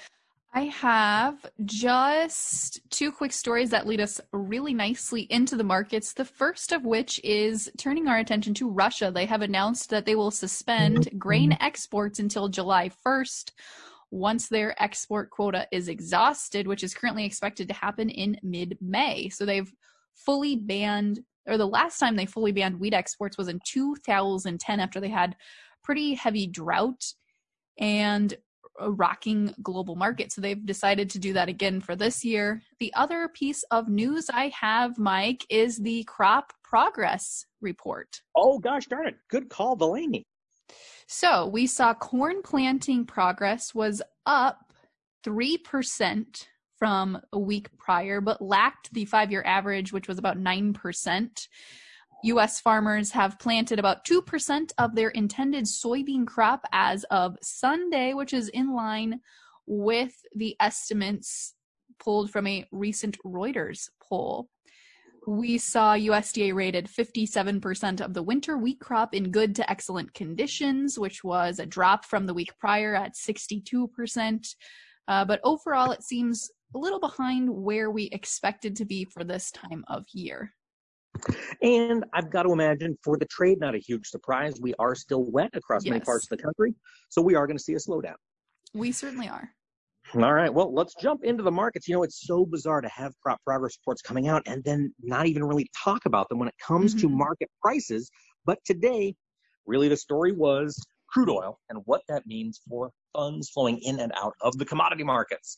I 0.54 0.66
have 0.66 1.44
just 1.64 2.80
two 2.88 3.12
quick 3.12 3.32
stories 3.32 3.70
that 3.70 3.86
lead 3.86 4.00
us 4.00 4.20
really 4.32 4.72
nicely 4.72 5.22
into 5.22 5.56
the 5.56 5.64
markets. 5.64 6.14
The 6.14 6.24
first 6.24 6.72
of 6.72 6.84
which 6.84 7.20
is 7.22 7.70
turning 7.76 8.08
our 8.08 8.16
attention 8.16 8.54
to 8.54 8.70
Russia. 8.70 9.10
They 9.12 9.26
have 9.26 9.42
announced 9.42 9.90
that 9.90 10.06
they 10.06 10.14
will 10.14 10.30
suspend 10.30 11.10
grain 11.18 11.56
exports 11.60 12.18
until 12.18 12.48
July 12.48 12.90
1st 13.04 13.50
once 14.10 14.48
their 14.48 14.80
export 14.82 15.30
quota 15.30 15.66
is 15.72 15.88
exhausted, 15.88 16.66
which 16.66 16.82
is 16.82 16.94
currently 16.94 17.24
expected 17.24 17.68
to 17.68 17.74
happen 17.74 18.08
in 18.10 18.38
mid 18.42 18.78
May. 18.80 19.28
So 19.28 19.44
they've 19.44 19.72
fully 20.14 20.56
banned, 20.56 21.20
or 21.46 21.58
the 21.58 21.66
last 21.66 21.98
time 21.98 22.16
they 22.16 22.26
fully 22.26 22.52
banned 22.52 22.80
wheat 22.80 22.94
exports 22.94 23.38
was 23.38 23.48
in 23.48 23.60
2010 23.64 24.80
after 24.80 25.00
they 25.00 25.08
had 25.08 25.36
pretty 25.82 26.14
heavy 26.14 26.46
drought 26.46 27.04
and 27.78 28.34
a 28.80 28.90
rocking 28.90 29.54
global 29.62 29.96
market. 29.96 30.32
So 30.32 30.40
they've 30.40 30.64
decided 30.64 31.10
to 31.10 31.18
do 31.18 31.32
that 31.32 31.48
again 31.48 31.80
for 31.80 31.96
this 31.96 32.24
year. 32.24 32.62
The 32.78 32.92
other 32.94 33.28
piece 33.28 33.64
of 33.70 33.88
news 33.88 34.30
I 34.32 34.52
have, 34.58 34.98
Mike, 34.98 35.44
is 35.50 35.78
the 35.78 36.04
crop 36.04 36.52
progress 36.62 37.44
report. 37.60 38.20
Oh, 38.36 38.58
gosh 38.58 38.86
darn 38.86 39.08
it. 39.08 39.16
Good 39.30 39.48
call, 39.48 39.76
Delaney. 39.76 40.26
So 41.10 41.46
we 41.46 41.66
saw 41.66 41.94
corn 41.94 42.42
planting 42.42 43.06
progress 43.06 43.74
was 43.74 44.02
up 44.26 44.74
3% 45.24 46.46
from 46.76 47.18
a 47.32 47.38
week 47.38 47.70
prior, 47.78 48.20
but 48.20 48.42
lacked 48.42 48.92
the 48.92 49.06
five 49.06 49.30
year 49.30 49.42
average, 49.46 49.90
which 49.90 50.06
was 50.06 50.18
about 50.18 50.36
9%. 50.36 51.48
U.S. 52.24 52.60
farmers 52.60 53.10
have 53.12 53.38
planted 53.38 53.78
about 53.78 54.04
2% 54.04 54.70
of 54.76 54.94
their 54.94 55.08
intended 55.08 55.64
soybean 55.64 56.26
crop 56.26 56.66
as 56.72 57.04
of 57.04 57.38
Sunday, 57.40 58.12
which 58.12 58.34
is 58.34 58.50
in 58.50 58.74
line 58.74 59.20
with 59.66 60.14
the 60.34 60.56
estimates 60.60 61.54
pulled 61.98 62.30
from 62.30 62.46
a 62.46 62.66
recent 62.70 63.16
Reuters 63.24 63.88
poll. 64.02 64.50
We 65.28 65.58
saw 65.58 65.92
USDA 65.92 66.54
rated 66.54 66.86
57% 66.86 68.00
of 68.00 68.14
the 68.14 68.22
winter 68.22 68.56
wheat 68.56 68.80
crop 68.80 69.14
in 69.14 69.30
good 69.30 69.54
to 69.56 69.70
excellent 69.70 70.14
conditions, 70.14 70.98
which 70.98 71.22
was 71.22 71.58
a 71.58 71.66
drop 71.66 72.06
from 72.06 72.24
the 72.24 72.32
week 72.32 72.50
prior 72.58 72.94
at 72.94 73.12
62%. 73.12 74.54
Uh, 75.06 75.24
but 75.26 75.40
overall, 75.44 75.90
it 75.90 76.02
seems 76.02 76.50
a 76.74 76.78
little 76.78 76.98
behind 76.98 77.50
where 77.50 77.90
we 77.90 78.04
expected 78.04 78.74
to 78.76 78.86
be 78.86 79.04
for 79.04 79.22
this 79.22 79.50
time 79.50 79.84
of 79.88 80.06
year. 80.14 80.54
And 81.60 82.06
I've 82.14 82.30
got 82.30 82.44
to 82.44 82.52
imagine 82.52 82.96
for 83.04 83.18
the 83.18 83.26
trade, 83.26 83.60
not 83.60 83.74
a 83.74 83.78
huge 83.78 84.06
surprise. 84.06 84.54
We 84.62 84.72
are 84.78 84.94
still 84.94 85.30
wet 85.30 85.50
across 85.52 85.84
yes. 85.84 85.90
many 85.90 86.00
parts 86.00 86.24
of 86.24 86.38
the 86.38 86.42
country. 86.42 86.72
So 87.10 87.20
we 87.20 87.34
are 87.34 87.46
going 87.46 87.58
to 87.58 87.62
see 87.62 87.74
a 87.74 87.76
slowdown. 87.76 88.16
We 88.72 88.92
certainly 88.92 89.28
are. 89.28 89.50
All 90.14 90.32
right. 90.32 90.52
Well, 90.52 90.72
let's 90.72 90.94
jump 90.94 91.22
into 91.24 91.42
the 91.42 91.50
markets. 91.50 91.86
You 91.86 91.94
know, 91.94 92.02
it's 92.02 92.26
so 92.26 92.46
bizarre 92.46 92.80
to 92.80 92.88
have 92.88 93.12
crop 93.22 93.40
progress 93.44 93.76
reports 93.78 94.00
coming 94.00 94.26
out 94.28 94.42
and 94.46 94.64
then 94.64 94.94
not 95.02 95.26
even 95.26 95.44
really 95.44 95.68
talk 95.84 96.06
about 96.06 96.28
them 96.28 96.38
when 96.38 96.48
it 96.48 96.54
comes 96.66 96.94
mm-hmm. 96.94 97.08
to 97.08 97.14
market 97.14 97.50
prices. 97.60 98.10
But 98.46 98.58
today, 98.64 99.14
really 99.66 99.88
the 99.88 99.96
story 99.96 100.32
was 100.32 100.82
crude 101.08 101.30
oil 101.30 101.58
and 101.68 101.80
what 101.84 102.02
that 102.08 102.26
means 102.26 102.60
for 102.68 102.90
funds 103.14 103.50
flowing 103.50 103.78
in 103.82 104.00
and 104.00 104.12
out 104.16 104.34
of 104.40 104.56
the 104.58 104.64
commodity 104.64 105.04
markets 105.04 105.56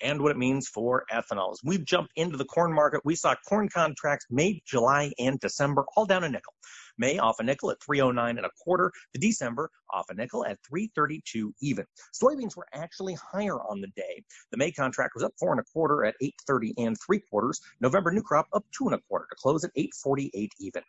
and 0.00 0.20
what 0.20 0.32
it 0.32 0.38
means 0.38 0.68
for 0.68 1.04
ethanol. 1.12 1.52
As 1.52 1.60
we've 1.64 1.84
jumped 1.84 2.12
into 2.16 2.36
the 2.36 2.44
corn 2.44 2.72
market, 2.72 3.02
we 3.04 3.14
saw 3.14 3.34
corn 3.48 3.68
contracts 3.68 4.26
May, 4.30 4.62
July, 4.66 5.12
and 5.18 5.38
December 5.40 5.84
all 5.96 6.06
down 6.06 6.24
a 6.24 6.28
nickel. 6.28 6.54
May 6.98 7.18
off 7.18 7.40
a 7.40 7.42
nickel 7.42 7.70
at 7.70 7.82
309 7.82 8.36
and 8.36 8.46
a 8.46 8.50
quarter. 8.62 8.92
The 9.14 9.20
December 9.20 9.70
off 9.92 10.06
a 10.10 10.14
nickel 10.14 10.44
at 10.44 10.58
332 10.68 11.54
even. 11.60 11.84
Soybeans 12.12 12.56
were 12.56 12.66
actually 12.72 13.14
higher 13.14 13.60
on 13.60 13.80
the 13.80 13.88
day. 13.96 14.22
The 14.50 14.58
May 14.58 14.72
contract 14.72 15.12
was 15.14 15.24
up 15.24 15.32
four 15.38 15.52
and 15.52 15.60
a 15.60 15.64
quarter 15.72 16.04
at 16.04 16.14
830 16.20 16.74
and 16.78 16.96
three 17.04 17.20
quarters. 17.20 17.60
November 17.80 18.10
new 18.10 18.22
crop 18.22 18.46
up 18.52 18.64
two 18.76 18.86
and 18.86 18.94
a 18.94 19.00
quarter 19.08 19.26
to 19.30 19.36
close 19.36 19.64
at 19.64 19.70
848 19.76 20.52
even. 20.60 20.82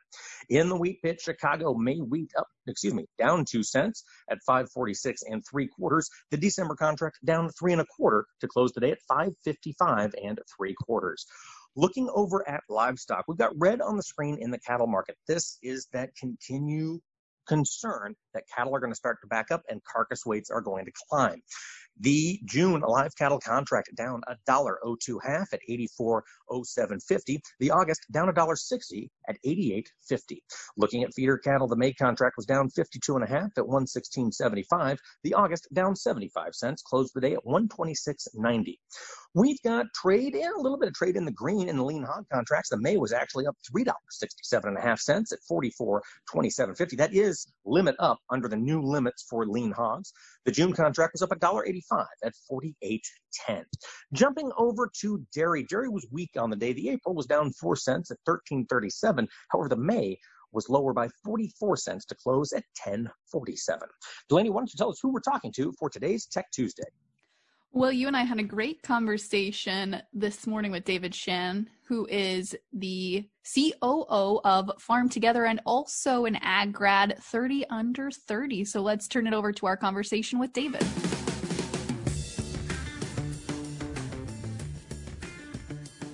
In 0.49 0.69
the 0.69 0.75
wheat 0.75 1.01
pit, 1.01 1.21
Chicago 1.21 1.73
May 1.73 1.97
wheat 1.97 2.31
up, 2.37 2.47
excuse 2.67 2.93
me, 2.93 3.05
down 3.17 3.45
two 3.45 3.63
cents 3.63 4.03
at 4.29 4.39
546 4.45 5.23
and 5.23 5.43
three 5.49 5.67
quarters. 5.67 6.09
The 6.31 6.37
December 6.37 6.75
contract 6.75 7.19
down 7.25 7.49
three 7.49 7.73
and 7.73 7.81
a 7.81 7.85
quarter 7.85 8.25
to 8.41 8.47
close 8.47 8.71
today 8.71 8.91
at 8.91 9.01
555 9.07 10.15
and 10.23 10.39
three 10.55 10.73
quarters. 10.73 11.25
Looking 11.75 12.09
over 12.13 12.47
at 12.47 12.63
livestock, 12.69 13.25
we've 13.27 13.37
got 13.37 13.57
red 13.57 13.81
on 13.81 13.97
the 13.97 14.03
screen 14.03 14.37
in 14.39 14.51
the 14.51 14.59
cattle 14.59 14.87
market. 14.87 15.17
This 15.27 15.57
is 15.63 15.87
that 15.93 16.15
continue 16.15 16.99
concern 17.47 18.15
that 18.33 18.43
cattle 18.53 18.75
are 18.75 18.79
going 18.79 18.91
to 18.91 18.95
start 18.95 19.17
to 19.21 19.27
back 19.27 19.51
up 19.51 19.63
and 19.69 19.83
carcass 19.83 20.25
weights 20.25 20.49
are 20.49 20.61
going 20.61 20.85
to 20.85 20.91
climb. 21.09 21.41
The 21.99 22.39
June 22.45 22.81
live 22.81 23.15
cattle 23.15 23.39
contract 23.39 23.89
down 23.95 24.21
a 24.27 24.35
dollar 24.45 24.79
oh 24.83 24.97
two 25.01 25.19
half 25.19 25.53
at 25.53 25.61
eighty 25.69 25.87
four 25.97 26.23
oh 26.49 26.63
seven 26.63 26.99
fifty. 26.99 27.39
The 27.59 27.71
August 27.71 28.01
down 28.11 28.29
a 28.29 28.33
dollar 28.33 28.55
sixty 28.55 29.11
at 29.29 29.37
eighty 29.43 29.73
eight 29.73 29.89
fifty. 30.07 30.43
Looking 30.75 31.03
at 31.03 31.13
feeder 31.13 31.37
cattle, 31.37 31.67
the 31.67 31.75
May 31.75 31.93
contract 31.93 32.35
was 32.37 32.45
down 32.45 32.69
fifty 32.69 32.99
two 32.99 33.15
and 33.15 33.23
a 33.23 33.27
half 33.27 33.51
at 33.57 33.67
one 33.67 33.85
sixteen 33.87 34.31
seventy 34.31 34.63
five. 34.69 34.97
The 35.23 35.33
August 35.35 35.67
down 35.73 35.95
seventy 35.95 36.29
five 36.33 36.55
cents, 36.55 36.81
closed 36.81 37.11
the 37.13 37.21
day 37.21 37.33
at 37.33 37.45
one 37.45 37.69
twenty 37.69 37.95
six 37.95 38.27
ninety. 38.33 38.79
We've 39.35 39.61
got 39.63 39.87
trade 39.95 40.35
and 40.35 40.55
a 40.55 40.61
little 40.61 40.77
bit 40.77 40.89
of 40.89 40.93
trade 40.93 41.15
in 41.15 41.25
the 41.25 41.31
green 41.31 41.67
in 41.67 41.77
the 41.77 41.83
lean 41.83 42.03
hog 42.03 42.25
contracts. 42.31 42.69
The 42.69 42.77
May 42.77 42.97
was 42.97 43.11
actually 43.11 43.47
up 43.47 43.55
three 43.67 43.83
dollars 43.83 43.97
sixty 44.11 44.43
seven 44.43 44.69
and 44.69 44.77
a 44.77 44.81
half 44.81 44.99
cents 44.99 45.31
at 45.31 45.39
forty 45.47 45.71
four 45.71 46.03
twenty 46.31 46.51
seven 46.51 46.75
fifty. 46.75 46.95
That 46.97 47.15
is 47.15 47.47
limit 47.65 47.95
up 47.97 48.19
under 48.29 48.47
the 48.47 48.55
new 48.57 48.79
limits 48.81 49.25
for 49.27 49.47
lean 49.47 49.71
hogs. 49.71 50.13
The 50.45 50.51
June 50.51 50.71
contract 50.71 51.13
was 51.13 51.23
up 51.23 51.31
a 51.31 51.35
dollar 51.35 51.65
eighty 51.65 51.83
five 51.89 52.05
at 52.23 52.33
48.10. 52.51 53.63
Jumping 54.13 54.51
over 54.55 54.91
to 55.01 55.25
dairy. 55.33 55.63
Dairy 55.63 55.89
was 55.89 56.05
weak 56.11 56.31
on 56.37 56.51
the 56.51 56.55
day. 56.55 56.73
The 56.73 56.89
April 56.89 57.15
was 57.15 57.25
down 57.25 57.51
4 57.53 57.75
cents 57.75 58.11
at 58.11 58.17
13.37. 58.27 59.27
However, 59.49 59.69
the 59.69 59.77
May 59.77 60.17
was 60.51 60.69
lower 60.69 60.93
by 60.93 61.09
44 61.25 61.77
cents 61.77 62.05
to 62.05 62.15
close 62.15 62.53
at 62.53 62.63
10.47. 62.85 63.79
Delaney, 64.29 64.49
why 64.51 64.59
don't 64.59 64.71
you 64.71 64.77
tell 64.77 64.91
us 64.91 64.99
who 65.01 65.11
we're 65.11 65.19
talking 65.19 65.51
to 65.53 65.73
for 65.79 65.89
today's 65.89 66.27
Tech 66.27 66.45
Tuesday? 66.51 66.83
Well, 67.75 67.91
you 67.91 68.05
and 68.05 68.15
I 68.15 68.21
had 68.21 68.37
a 68.37 68.43
great 68.43 68.83
conversation 68.83 69.99
this 70.13 70.45
morning 70.45 70.71
with 70.71 70.85
David 70.85 71.11
Chan, 71.11 71.67
who 71.87 72.05
is 72.05 72.55
the 72.71 73.27
COO 73.51 74.39
of 74.43 74.69
Farm 74.77 75.09
Together 75.09 75.45
and 75.45 75.59
also 75.65 76.25
an 76.25 76.35
AgGrad 76.35 77.17
30 77.17 77.65
under 77.71 78.11
30. 78.11 78.65
So 78.65 78.81
let's 78.83 79.07
turn 79.07 79.25
it 79.25 79.33
over 79.33 79.51
to 79.53 79.65
our 79.65 79.75
conversation 79.75 80.37
with 80.37 80.53
David. 80.53 80.85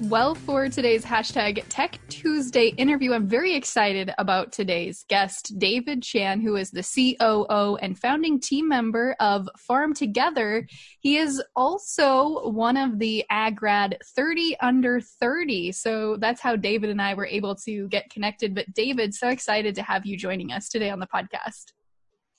Well, 0.09 0.33
for 0.33 0.67
today's 0.69 1.05
hashtag 1.05 1.63
Tech 1.69 1.99
Tuesday 2.09 2.69
interview, 2.77 3.13
I'm 3.13 3.27
very 3.27 3.53
excited 3.53 4.11
about 4.17 4.51
today's 4.51 5.05
guest, 5.07 5.59
David 5.59 6.01
Chan, 6.01 6.41
who 6.41 6.55
is 6.55 6.71
the 6.71 6.81
COO 6.81 7.75
and 7.75 7.95
founding 7.95 8.39
team 8.39 8.67
member 8.67 9.15
of 9.19 9.47
Farm 9.55 9.93
Together. 9.93 10.67
He 10.99 11.17
is 11.17 11.39
also 11.55 12.49
one 12.49 12.75
of 12.75 12.97
the 12.97 13.23
AgGrad 13.31 13.97
30 14.15 14.57
under 14.61 14.99
30. 14.99 15.73
So 15.73 16.17
that's 16.17 16.41
how 16.41 16.55
David 16.55 16.89
and 16.89 16.99
I 16.99 17.13
were 17.13 17.27
able 17.27 17.53
to 17.57 17.87
get 17.89 18.09
connected. 18.09 18.55
But 18.55 18.73
David, 18.73 19.13
so 19.13 19.27
excited 19.29 19.75
to 19.75 19.83
have 19.83 20.07
you 20.07 20.17
joining 20.17 20.51
us 20.51 20.69
today 20.69 20.89
on 20.89 20.99
the 20.99 21.07
podcast. 21.07 21.73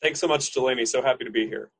Thanks 0.02 0.18
so 0.18 0.26
much, 0.26 0.52
Delaney. 0.52 0.86
So 0.86 1.02
happy 1.02 1.24
to 1.24 1.30
be 1.30 1.46
here. 1.46 1.70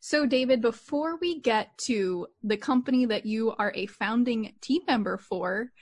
So, 0.00 0.26
David, 0.26 0.60
before 0.60 1.16
we 1.20 1.40
get 1.40 1.76
to 1.78 2.28
the 2.42 2.56
company 2.56 3.06
that 3.06 3.26
you 3.26 3.52
are 3.58 3.72
a 3.74 3.86
founding 3.86 4.54
team 4.60 4.82
member 4.86 5.18
for, 5.18 5.72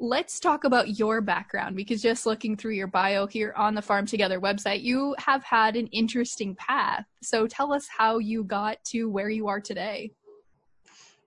let's 0.00 0.40
talk 0.40 0.64
about 0.64 0.98
your 0.98 1.20
background 1.20 1.76
because 1.76 2.02
just 2.02 2.26
looking 2.26 2.56
through 2.56 2.72
your 2.72 2.86
bio 2.86 3.26
here 3.26 3.52
on 3.56 3.74
the 3.74 3.82
Farm 3.82 4.06
Together 4.06 4.40
website, 4.40 4.82
you 4.82 5.14
have 5.18 5.42
had 5.44 5.76
an 5.76 5.86
interesting 5.88 6.54
path. 6.54 7.04
So, 7.22 7.46
tell 7.46 7.72
us 7.72 7.86
how 7.88 8.18
you 8.18 8.44
got 8.44 8.82
to 8.92 9.10
where 9.10 9.30
you 9.30 9.48
are 9.48 9.60
today. 9.60 10.12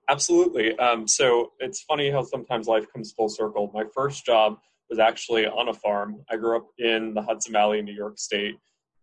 Absolutely. 0.10 0.78
Um, 0.80 1.08
so, 1.08 1.52
it's 1.60 1.82
funny 1.84 2.10
how 2.10 2.24
sometimes 2.24 2.68
life 2.68 2.92
comes 2.92 3.12
full 3.12 3.30
circle. 3.30 3.70
My 3.74 3.86
first 3.94 4.26
job 4.26 4.58
was 4.90 4.98
actually 4.98 5.46
on 5.46 5.70
a 5.70 5.74
farm. 5.74 6.24
I 6.32 6.38
grew 6.38 6.58
up 6.58 6.68
in 6.80 7.14
the 7.14 7.22
Hudson 7.22 7.54
Valley, 7.54 7.82
New 7.84 7.94
York 7.94 8.18
State. 8.18 8.56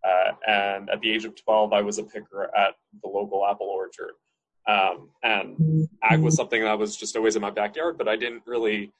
Uh, 0.06 0.32
and 0.46 0.90
at 0.90 1.00
the 1.00 1.10
age 1.10 1.24
of 1.24 1.34
12, 1.34 1.72
I 1.72 1.82
was 1.82 1.98
a 1.98 2.04
picker 2.04 2.50
at 2.56 2.74
the 3.02 3.08
local 3.08 3.46
apple 3.46 3.66
orchard. 3.66 4.12
Um, 4.68 5.10
and 5.22 5.88
ag 6.02 6.20
was 6.20 6.34
something 6.34 6.62
that 6.62 6.78
was 6.78 6.96
just 6.96 7.16
always 7.16 7.36
in 7.36 7.42
my 7.42 7.50
backyard, 7.50 7.98
but 7.98 8.08
I 8.08 8.16
didn't 8.16 8.42
really 8.46 8.92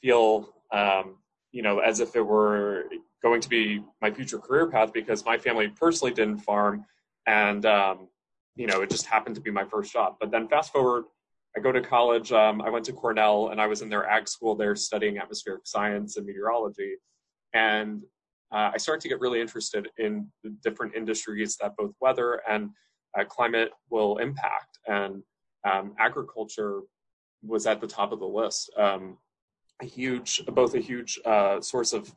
feel, 0.00 0.54
um, 0.72 1.16
you 1.52 1.62
know, 1.62 1.80
as 1.80 2.00
if 2.00 2.16
it 2.16 2.22
were 2.22 2.84
going 3.22 3.40
to 3.40 3.48
be 3.48 3.82
my 4.00 4.10
future 4.10 4.38
career 4.38 4.66
path 4.66 4.92
because 4.92 5.24
my 5.24 5.38
family 5.38 5.68
personally 5.68 6.12
didn't 6.12 6.38
farm. 6.38 6.84
And, 7.26 7.64
um, 7.66 8.08
you 8.56 8.66
know, 8.66 8.80
it 8.82 8.90
just 8.90 9.06
happened 9.06 9.34
to 9.36 9.40
be 9.40 9.50
my 9.50 9.64
first 9.64 9.92
job. 9.92 10.16
But 10.18 10.30
then 10.30 10.48
fast 10.48 10.72
forward, 10.72 11.04
I 11.56 11.60
go 11.60 11.72
to 11.72 11.80
college. 11.82 12.32
Um, 12.32 12.62
I 12.62 12.70
went 12.70 12.86
to 12.86 12.92
Cornell 12.92 13.48
and 13.48 13.60
I 13.60 13.66
was 13.66 13.82
in 13.82 13.90
their 13.90 14.08
ag 14.08 14.28
school 14.28 14.54
there 14.54 14.74
studying 14.74 15.18
atmospheric 15.18 15.62
science 15.64 16.16
and 16.16 16.26
meteorology. 16.26 16.94
And 17.52 18.02
uh, 18.52 18.70
I 18.74 18.78
started 18.78 19.00
to 19.02 19.08
get 19.08 19.20
really 19.20 19.40
interested 19.40 19.88
in 19.98 20.28
the 20.42 20.50
different 20.62 20.94
industries 20.94 21.56
that 21.56 21.76
both 21.76 21.94
weather 22.00 22.42
and 22.48 22.70
uh, 23.18 23.24
climate 23.24 23.70
will 23.90 24.18
impact. 24.18 24.78
And 24.86 25.22
um, 25.64 25.94
agriculture 25.98 26.80
was 27.42 27.66
at 27.66 27.80
the 27.80 27.86
top 27.86 28.12
of 28.12 28.20
the 28.20 28.26
list. 28.26 28.70
Um, 28.76 29.18
a 29.80 29.86
huge, 29.86 30.44
both 30.46 30.74
a 30.74 30.80
huge 30.80 31.18
uh, 31.24 31.60
source 31.60 31.92
of 31.92 32.14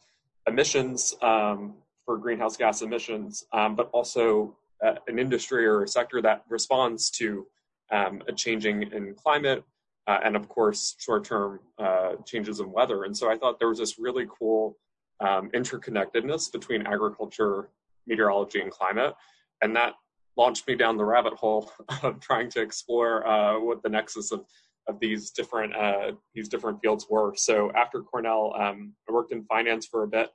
emissions 0.48 1.16
um, 1.22 1.76
for 2.06 2.18
greenhouse 2.18 2.58
gas 2.58 2.82
emissions, 2.82 3.46
um, 3.54 3.76
but 3.76 3.90
also 3.92 4.56
uh, 4.86 4.96
an 5.08 5.18
industry 5.18 5.66
or 5.66 5.84
a 5.84 5.88
sector 5.88 6.22
that 6.22 6.44
responds 6.50 7.10
to 7.10 7.48
um, 7.92 8.22
a 8.28 8.34
changing 8.34 8.84
in 8.92 9.16
climate 9.16 9.64
uh, 10.08 10.20
and, 10.24 10.36
of 10.36 10.48
course, 10.48 10.96
short-term 11.00 11.60
uh, 11.80 12.14
changes 12.26 12.60
in 12.60 12.72
weather. 12.72 13.06
And 13.06 13.16
so 13.16 13.32
I 13.32 13.38
thought 13.38 13.58
there 13.58 13.70
was 13.70 13.80
this 13.80 13.98
really 13.98 14.28
cool 14.40 14.78
um, 15.20 15.50
interconnectedness 15.52 16.52
between 16.52 16.86
agriculture, 16.86 17.70
meteorology, 18.08 18.62
and 18.62 18.72
climate, 18.72 19.14
and 19.62 19.76
that 19.76 19.94
launched 20.38 20.68
me 20.68 20.76
down 20.76 20.98
the 20.98 21.06
rabbit 21.06 21.34
hole 21.34 21.72
of 22.04 22.20
trying 22.20 22.50
to 22.50 22.62
explore 22.62 23.26
uh, 23.28 23.60
what 23.60 23.82
the 23.84 23.90
nexus 23.90 24.32
of 24.32 24.46
of 24.88 25.00
these 25.00 25.32
different 25.32 25.76
uh, 25.76 26.12
these 26.34 26.48
different 26.48 26.80
fields 26.82 27.08
were. 27.10 27.34
So 27.36 27.72
after 27.74 28.02
Cornell, 28.02 28.54
um, 28.58 28.94
I 29.10 29.12
worked 29.12 29.32
in 29.32 29.44
finance 29.46 29.86
for 29.86 30.04
a 30.04 30.08
bit 30.08 30.30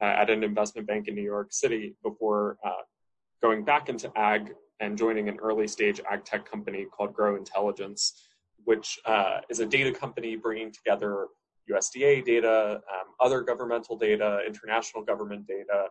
uh, 0.00 0.04
at 0.04 0.30
an 0.30 0.42
investment 0.42 0.86
bank 0.86 1.08
in 1.08 1.14
New 1.14 1.22
York 1.22 1.52
City 1.52 1.96
before 2.02 2.58
uh, 2.64 2.82
going 3.42 3.64
back 3.64 3.88
into 3.88 4.10
ag 4.16 4.52
and 4.80 4.98
joining 4.98 5.28
an 5.28 5.38
early 5.38 5.66
stage 5.66 6.00
ag 6.10 6.24
tech 6.24 6.48
company 6.50 6.86
called 6.94 7.14
Gro 7.14 7.36
Intelligence, 7.36 8.26
which 8.64 8.98
uh, 9.06 9.38
is 9.48 9.60
a 9.60 9.66
data 9.66 9.92
company 9.92 10.36
bringing 10.36 10.72
together 10.72 11.28
USDA 11.70 12.24
data, 12.24 12.80
um, 12.92 13.14
other 13.20 13.42
governmental 13.42 13.96
data, 13.96 14.40
international 14.46 15.02
government 15.02 15.46
data, 15.46 15.86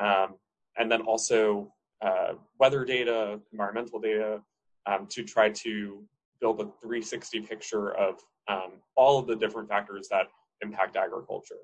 um, 0.00 0.36
and 0.76 0.90
then 0.90 1.02
also 1.02 1.72
uh, 2.00 2.34
weather 2.58 2.84
data, 2.84 3.40
environmental 3.52 3.98
data, 3.98 4.40
um, 4.86 5.06
to 5.10 5.24
try 5.24 5.50
to 5.50 6.02
build 6.40 6.60
a 6.60 6.64
360 6.80 7.40
picture 7.40 7.94
of 7.96 8.20
um, 8.48 8.80
all 8.96 9.18
of 9.18 9.26
the 9.26 9.36
different 9.36 9.68
factors 9.68 10.08
that 10.10 10.26
impact 10.62 10.96
agriculture. 10.96 11.56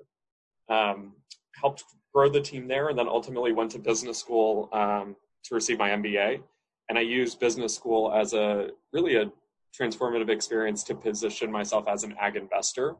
Um, 0.69 1.13
helped 1.55 1.83
grow 2.13 2.29
the 2.29 2.41
team 2.41 2.67
there, 2.67 2.89
and 2.89 2.99
then 2.99 3.07
ultimately 3.07 3.51
went 3.51 3.71
to 3.71 3.79
business 3.79 4.19
school 4.19 4.69
um, 4.73 5.15
to 5.45 5.55
receive 5.55 5.79
my 5.79 5.89
MBA. 5.89 6.41
And 6.89 6.97
I 6.97 7.01
used 7.01 7.39
business 7.39 7.73
school 7.73 8.13
as 8.13 8.33
a 8.33 8.69
really 8.93 9.15
a 9.15 9.31
transformative 9.79 10.29
experience 10.29 10.83
to 10.83 10.95
position 10.95 11.51
myself 11.51 11.87
as 11.87 12.03
an 12.03 12.15
ag 12.19 12.35
investor. 12.35 12.95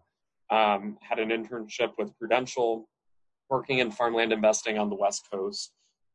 Um, 0.51 0.97
had 1.01 1.19
an 1.19 1.29
internship 1.29 1.93
with 1.97 2.17
Prudential, 2.17 2.87
working 3.49 3.79
in 3.79 3.91
farmland 3.91 4.31
investing 4.31 4.77
on 4.77 4.89
the 4.89 4.95
West 4.95 5.27
Coast, 5.31 5.71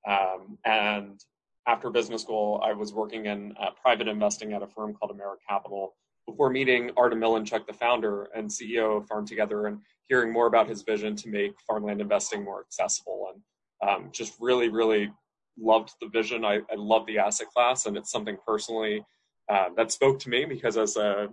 um, 0.09 0.59
and 0.65 1.21
after 1.67 1.91
business 1.91 2.23
school, 2.23 2.61
I 2.65 2.73
was 2.73 2.93
working 2.93 3.27
in 3.27 3.55
uh, 3.61 3.71
private 3.81 4.09
investing 4.09 4.53
at 4.53 4.63
a 4.63 4.67
firm 4.67 4.95
called 4.95 5.17
AmeriCapital 5.17 5.89
before 6.27 6.51
meeting 6.51 6.91
Artem 6.97 7.21
Milinchuk, 7.21 7.67
the 7.67 7.73
founder 7.73 8.29
and 8.35 8.49
CEO 8.49 8.99
of 8.99 9.07
Farm 9.07 9.27
Together, 9.27 9.67
and 9.67 9.79
hearing 10.09 10.33
more 10.33 10.47
about 10.47 10.69
his 10.69 10.83
vision 10.83 11.17
to 11.17 11.29
make 11.29 11.53
farmland 11.67 12.01
investing 12.01 12.45
more 12.45 12.61
accessible. 12.61 13.33
And 13.33 13.89
um, 13.89 14.09
just 14.13 14.35
really, 14.41 14.69
really 14.69 15.11
loved 15.59 15.93
the 16.01 16.09
vision. 16.09 16.45
I, 16.45 16.57
I, 16.71 16.77
love 16.77 17.07
the 17.07 17.19
asset 17.19 17.49
class, 17.49 17.87
and 17.87 17.97
it's 17.97 18.11
something 18.11 18.37
personally 18.47 19.05
uh, 19.51 19.69
that 19.77 19.93
spoke 19.93 20.19
to 20.21 20.29
me 20.29 20.45
because 20.45 20.77
as 20.77 20.97
a 20.97 21.29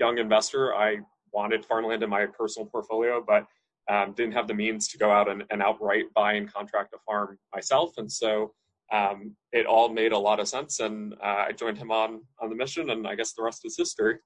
young 0.00 0.18
investor, 0.18 0.74
I 0.74 0.98
wanted 1.32 1.64
farmland 1.64 2.02
in 2.02 2.10
my 2.10 2.26
personal 2.26 2.66
portfolio, 2.66 3.24
but 3.26 3.46
um, 3.88 4.12
didn't 4.12 4.32
have 4.32 4.48
the 4.48 4.54
means 4.54 4.88
to 4.88 4.98
go 4.98 5.10
out 5.10 5.28
and, 5.28 5.44
and 5.50 5.62
outright 5.62 6.04
buy 6.14 6.34
and 6.34 6.52
contract 6.52 6.94
a 6.94 6.98
farm 7.06 7.38
myself. 7.54 7.94
And 7.96 8.10
so 8.10 8.52
um, 8.92 9.34
it 9.52 9.66
all 9.66 9.88
made 9.88 10.12
a 10.12 10.18
lot 10.18 10.40
of 10.40 10.48
sense, 10.48 10.80
and 10.80 11.14
uh, 11.14 11.44
I 11.48 11.52
joined 11.52 11.78
him 11.78 11.90
on 11.90 12.22
on 12.40 12.48
the 12.48 12.56
mission, 12.56 12.90
and 12.90 13.06
I 13.06 13.14
guess 13.14 13.32
the 13.34 13.42
rest 13.42 13.62
is 13.64 13.76
history. 13.76 14.16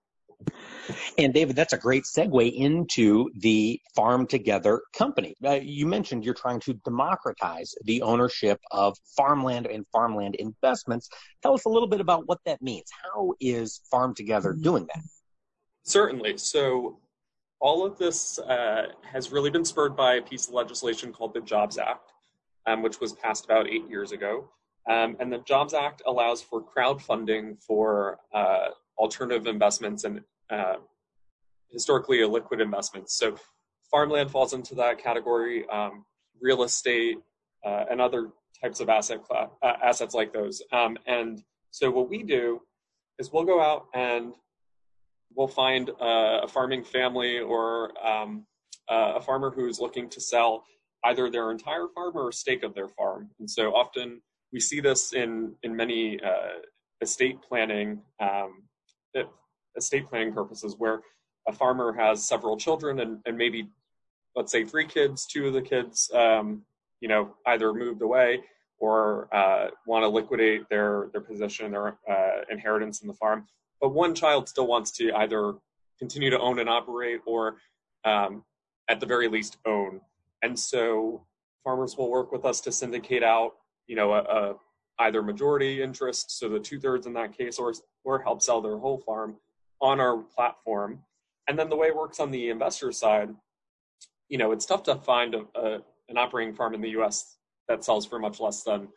And 1.18 1.32
David, 1.32 1.56
that's 1.56 1.72
a 1.72 1.78
great 1.78 2.04
segue 2.04 2.52
into 2.52 3.30
the 3.38 3.80
Farm 3.94 4.26
Together 4.26 4.82
company. 4.92 5.34
Uh, 5.44 5.60
you 5.62 5.86
mentioned 5.86 6.24
you're 6.24 6.34
trying 6.34 6.60
to 6.60 6.74
democratize 6.84 7.74
the 7.84 8.02
ownership 8.02 8.60
of 8.70 8.96
farmland 9.16 9.66
and 9.66 9.84
farmland 9.92 10.34
investments. 10.36 11.08
Tell 11.42 11.54
us 11.54 11.64
a 11.64 11.68
little 11.68 11.88
bit 11.88 12.00
about 12.00 12.26
what 12.26 12.38
that 12.46 12.62
means. 12.62 12.88
How 13.04 13.32
is 13.40 13.80
Farm 13.90 14.14
Together 14.14 14.52
doing 14.52 14.86
that? 14.92 15.02
Certainly. 15.84 16.38
So, 16.38 16.98
all 17.60 17.86
of 17.86 17.96
this 17.96 18.40
uh, 18.40 18.86
has 19.02 19.30
really 19.30 19.50
been 19.50 19.64
spurred 19.64 19.96
by 19.96 20.14
a 20.14 20.22
piece 20.22 20.48
of 20.48 20.54
legislation 20.54 21.12
called 21.12 21.32
the 21.32 21.40
Jobs 21.40 21.78
Act 21.78 22.12
um, 22.66 22.82
which 22.82 23.00
was 23.00 23.12
passed 23.12 23.44
about 23.44 23.68
eight 23.68 23.88
years 23.88 24.12
ago. 24.12 24.48
Um, 24.90 25.16
and 25.20 25.32
the 25.32 25.38
Jobs 25.38 25.74
Act 25.74 26.02
allows 26.06 26.42
for 26.42 26.62
crowdfunding 26.62 27.62
for 27.62 28.18
uh, 28.34 28.68
alternative 28.98 29.46
investments 29.46 30.04
and 30.04 30.20
uh, 30.50 30.76
historically 31.70 32.18
illiquid 32.18 32.60
investments. 32.60 33.16
So 33.16 33.36
farmland 33.90 34.30
falls 34.30 34.54
into 34.54 34.74
that 34.76 34.98
category, 34.98 35.68
um, 35.68 36.04
real 36.40 36.64
estate, 36.64 37.18
uh, 37.64 37.84
and 37.90 38.00
other 38.00 38.30
types 38.60 38.80
of 38.80 38.88
asset 38.88 39.20
uh, 39.30 39.46
assets 39.62 40.14
like 40.14 40.32
those. 40.32 40.62
Um, 40.72 40.96
and 41.06 41.42
so 41.70 41.90
what 41.90 42.10
we 42.10 42.22
do 42.22 42.60
is 43.18 43.32
we'll 43.32 43.44
go 43.44 43.60
out 43.60 43.86
and 43.94 44.32
we'll 45.34 45.48
find 45.48 45.90
a 46.00 46.48
farming 46.48 46.84
family 46.84 47.38
or 47.38 47.92
um, 48.06 48.46
a 48.88 49.20
farmer 49.20 49.50
who's 49.50 49.80
looking 49.80 50.08
to 50.10 50.20
sell 50.20 50.64
either 51.04 51.30
their 51.30 51.50
entire 51.50 51.86
farm 51.94 52.12
or 52.14 52.28
a 52.28 52.32
stake 52.32 52.62
of 52.62 52.74
their 52.74 52.88
farm. 52.88 53.30
And 53.40 53.50
so 53.50 53.72
often 53.72 54.20
we 54.52 54.60
see 54.60 54.80
this 54.80 55.12
in 55.12 55.54
in 55.62 55.74
many 55.74 56.20
uh, 56.20 56.60
estate 57.00 57.38
planning 57.42 58.00
um, 58.20 58.62
estate 59.76 60.08
planning 60.08 60.32
purposes 60.32 60.74
where 60.78 61.00
a 61.48 61.52
farmer 61.52 61.92
has 61.92 62.28
several 62.28 62.56
children 62.56 63.00
and, 63.00 63.18
and 63.26 63.36
maybe 63.36 63.68
let's 64.36 64.52
say 64.52 64.64
three 64.64 64.86
kids, 64.86 65.26
two 65.26 65.46
of 65.46 65.54
the 65.54 65.62
kids 65.62 66.10
um, 66.14 66.62
you 67.00 67.08
know 67.08 67.34
either 67.46 67.72
moved 67.72 68.02
away 68.02 68.40
or 68.78 69.28
uh, 69.34 69.68
want 69.86 70.02
to 70.02 70.08
liquidate 70.08 70.68
their 70.68 71.08
their 71.12 71.20
position 71.20 71.74
or 71.74 71.98
uh, 72.10 72.42
inheritance 72.50 73.00
in 73.02 73.08
the 73.08 73.14
farm, 73.14 73.46
but 73.82 73.90
one 73.90 74.14
child 74.14 74.48
still 74.48 74.66
wants 74.66 74.90
to 74.92 75.12
either 75.16 75.54
continue 75.98 76.30
to 76.30 76.38
own 76.38 76.58
and 76.58 76.70
operate 76.70 77.20
or 77.26 77.56
um, 78.04 78.42
at 78.88 78.98
the 78.98 79.06
very 79.06 79.28
least 79.28 79.58
own 79.66 80.00
and 80.42 80.58
so 80.58 81.24
farmers 81.64 81.96
will 81.96 82.10
work 82.10 82.32
with 82.32 82.44
us 82.44 82.60
to 82.62 82.72
syndicate 82.72 83.22
out, 83.22 83.52
you 83.86 83.96
know, 83.96 84.12
a, 84.12 84.20
a 84.20 84.54
either 84.98 85.22
majority 85.22 85.82
interest, 85.82 86.38
so 86.38 86.48
the 86.48 86.60
two 86.60 86.78
thirds 86.78 87.06
in 87.06 87.12
that 87.14 87.36
case, 87.36 87.58
or 87.58 87.72
or 88.04 88.20
help 88.20 88.42
sell 88.42 88.60
their 88.60 88.76
whole 88.76 88.98
farm 88.98 89.36
on 89.80 90.00
our 90.00 90.18
platform. 90.18 91.00
And 91.48 91.58
then 91.58 91.68
the 91.68 91.76
way 91.76 91.88
it 91.88 91.96
works 91.96 92.20
on 92.20 92.30
the 92.30 92.50
investor 92.50 92.92
side, 92.92 93.30
you 94.28 94.38
know, 94.38 94.52
it's 94.52 94.66
tough 94.66 94.82
to 94.84 94.96
find 94.96 95.34
a, 95.34 95.44
a, 95.54 95.74
an 96.08 96.18
operating 96.18 96.54
farm 96.54 96.74
in 96.74 96.80
the 96.80 96.90
U.S. 96.90 97.36
that 97.68 97.84
sells 97.84 98.06
for 98.06 98.18
much 98.18 98.38
less 98.38 98.62
than, 98.62 98.88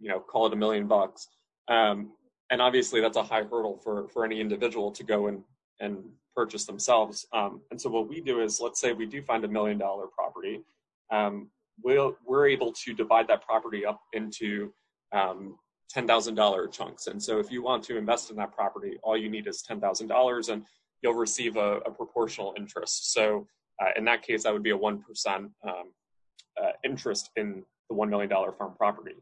you 0.00 0.08
know, 0.08 0.20
call 0.20 0.46
it 0.46 0.52
a 0.52 0.56
million 0.56 0.86
bucks. 0.86 1.28
Um, 1.68 2.12
and 2.50 2.62
obviously, 2.62 3.00
that's 3.00 3.16
a 3.16 3.22
high 3.22 3.42
hurdle 3.42 3.78
for 3.82 4.08
for 4.08 4.24
any 4.24 4.40
individual 4.40 4.90
to 4.92 5.04
go 5.04 5.28
and 5.28 5.42
and 5.80 6.04
purchase 6.34 6.66
themselves. 6.66 7.26
Um, 7.32 7.60
and 7.70 7.80
so 7.80 7.90
what 7.90 8.08
we 8.08 8.20
do 8.20 8.40
is, 8.40 8.60
let's 8.60 8.80
say 8.80 8.92
we 8.92 9.06
do 9.06 9.22
find 9.22 9.44
a 9.44 9.48
million 9.48 9.78
dollar 9.78 10.06
property 10.06 10.62
um, 11.10 11.50
we'll, 11.82 12.16
we're 12.26 12.48
able 12.48 12.72
to 12.72 12.94
divide 12.94 13.28
that 13.28 13.42
property 13.42 13.86
up 13.86 14.00
into 14.12 14.72
um, 15.12 15.56
$10,000 15.94 16.72
chunks. 16.72 17.06
And 17.06 17.22
so 17.22 17.38
if 17.38 17.50
you 17.50 17.62
want 17.62 17.82
to 17.84 17.96
invest 17.96 18.30
in 18.30 18.36
that 18.36 18.52
property, 18.52 18.98
all 19.02 19.16
you 19.16 19.30
need 19.30 19.46
is 19.46 19.64
$10,000 19.68 20.48
and 20.52 20.64
you'll 21.02 21.14
receive 21.14 21.56
a, 21.56 21.78
a 21.86 21.90
proportional 21.90 22.54
interest. 22.56 23.12
So 23.12 23.46
uh, 23.80 23.90
in 23.96 24.04
that 24.04 24.22
case, 24.22 24.42
that 24.42 24.52
would 24.52 24.62
be 24.62 24.70
a 24.70 24.78
1% 24.78 25.00
um, 25.26 25.52
uh, 25.64 26.70
interest 26.84 27.30
in 27.36 27.62
the 27.88 27.96
$1 27.96 28.08
million 28.08 28.28
farm 28.28 28.74
property. 28.76 29.14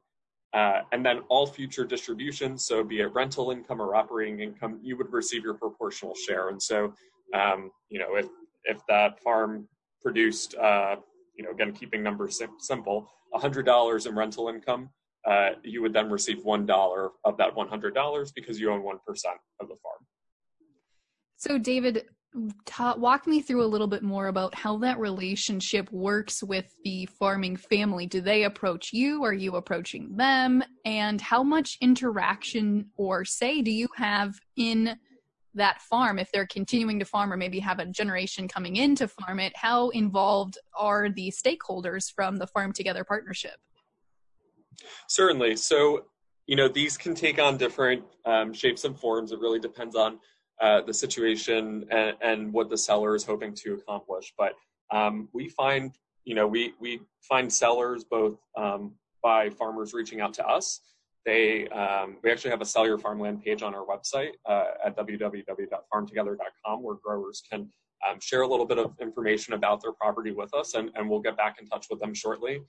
Uh, 0.57 0.81
and 0.93 1.05
then 1.05 1.21
all 1.29 1.47
future 1.47 1.85
distributions, 1.85 2.67
so 2.67 2.83
be 2.83 3.01
it 3.01 3.13
rental 3.13 3.51
income 3.51 3.81
or 3.81 3.95
operating 3.95 4.41
income, 4.41 4.81
you 4.83 4.97
would 4.97 5.13
receive 5.13 5.45
your 5.45 5.55
proportional 5.55 6.15
share. 6.15 6.49
And 6.49 6.63
so, 6.63 6.95
um, 7.35 7.71
you 7.91 7.99
know, 7.99 8.17
if 8.17 8.27
if 8.65 8.79
that 8.89 9.21
farm 9.23 9.69
produced 10.01 10.55
uh, 10.57 10.97
you 11.37 11.45
know, 11.45 11.51
again, 11.51 11.73
keeping 11.73 12.03
numbers 12.03 12.39
sim- 12.39 12.59
simple, 12.59 13.09
$100 13.35 14.07
in 14.07 14.15
rental 14.15 14.49
income, 14.49 14.91
uh, 15.27 15.51
you 15.63 15.83
would 15.83 15.93
then 15.93 16.11
receive 16.11 16.39
$1 16.39 17.11
of 17.25 17.37
that 17.37 17.55
$100 17.55 18.35
because 18.35 18.59
you 18.59 18.71
own 18.71 18.83
1% 18.83 18.95
of 19.61 19.69
the 19.69 19.77
farm. 19.83 20.07
So, 21.37 21.59
David, 21.59 22.05
walk 22.97 23.27
me 23.27 23.41
through 23.41 23.65
a 23.65 23.67
little 23.67 23.87
bit 23.87 24.03
more 24.03 24.29
about 24.29 24.55
how 24.55 24.77
that 24.79 24.99
relationship 24.99 25.91
works 25.91 26.43
with 26.43 26.75
the 26.85 27.07
farming 27.19 27.57
family. 27.57 28.07
Do 28.07 28.21
they 28.21 28.45
approach 28.45 28.93
you? 28.93 29.25
Are 29.25 29.33
you 29.33 29.57
approaching 29.57 30.17
them? 30.17 30.63
And 30.85 31.21
how 31.21 31.43
much 31.43 31.79
interaction 31.81 32.91
or 32.97 33.25
say 33.25 33.63
do 33.63 33.71
you 33.71 33.89
have 33.97 34.35
in 34.57 34.97
that 35.57 35.81
farm 35.81 36.19
if 36.19 36.31
they're 36.31 36.47
continuing 36.47 36.99
to 36.99 37.05
farm 37.05 37.33
or 37.33 37.37
maybe 37.37 37.59
have 37.59 37.79
a 37.79 37.87
generation 37.87 38.47
coming 38.47 38.77
in 38.77 38.95
to 38.95 39.09
farm 39.09 39.41
it 39.41 39.57
how 39.57 39.89
involved 39.91 40.59
are 40.79 41.09
the 41.09 41.31
stakeholders 41.33 42.13
from 42.15 42.37
the 42.37 42.47
farm 42.47 42.73
together 42.73 43.05
partnership 43.05 43.57
certainly 45.09 45.57
so 45.57 46.05
you 46.47 46.57
know 46.57 46.69
these 46.69 46.97
can 46.97 47.15
take 47.15 47.41
on 47.41 47.57
different 47.57 48.05
um, 48.27 48.53
shapes 48.53 48.85
and 48.85 48.99
forms 49.01 49.33
it 49.33 49.41
really 49.41 49.59
depends 49.59 49.97
on 49.97 50.19
uh, 50.61 50.81
the 50.83 50.95
situation 50.95 51.87
and, 51.91 52.17
and, 52.23 52.53
what 52.53 52.71
the 52.71 52.79
seller 52.79 53.15
is 53.15 53.25
hoping 53.25 53.55
to 53.55 53.75
accomplish. 53.75 54.33
But 54.39 54.55
um, 54.91 55.29
we 55.33 55.49
find, 55.49 55.93
you 56.25 56.35
know, 56.35 56.47
we 56.47 56.75
we 56.81 57.01
find 57.21 57.53
sellers 57.53 58.05
both 58.05 58.39
um, 58.57 58.93
by 59.23 59.51
farmers 59.51 59.93
reaching 59.93 60.21
out 60.21 60.33
to 60.35 60.47
us. 60.47 60.81
They 61.25 61.69
um, 61.69 62.17
we 62.23 62.31
actually 62.31 62.53
have 62.53 62.63
a 62.63 62.67
sell 62.67 62.87
your 62.87 62.99
farmland 62.99 63.43
page 63.43 63.63
on 63.63 63.75
our 63.75 63.85
website 63.85 64.33
uh, 64.49 64.65
at 64.85 64.97
www.farmtogether.com 64.97 66.83
where 66.83 66.97
growers 67.05 67.43
can 67.51 67.69
um, 68.09 68.21
share 68.21 68.43
a 68.43 68.49
little 68.49 68.67
bit 68.67 68.79
of 68.79 68.93
information 69.01 69.55
about 69.55 69.83
their 69.83 69.93
property 69.93 70.31
with 70.31 70.55
us, 70.55 70.75
and, 70.75 70.91
and 70.95 71.09
we'll 71.09 71.21
get 71.21 71.37
back 71.37 71.57
in 71.61 71.67
touch 71.67 71.87
with 71.91 72.01
them 72.01 72.15
shortly 72.15 72.61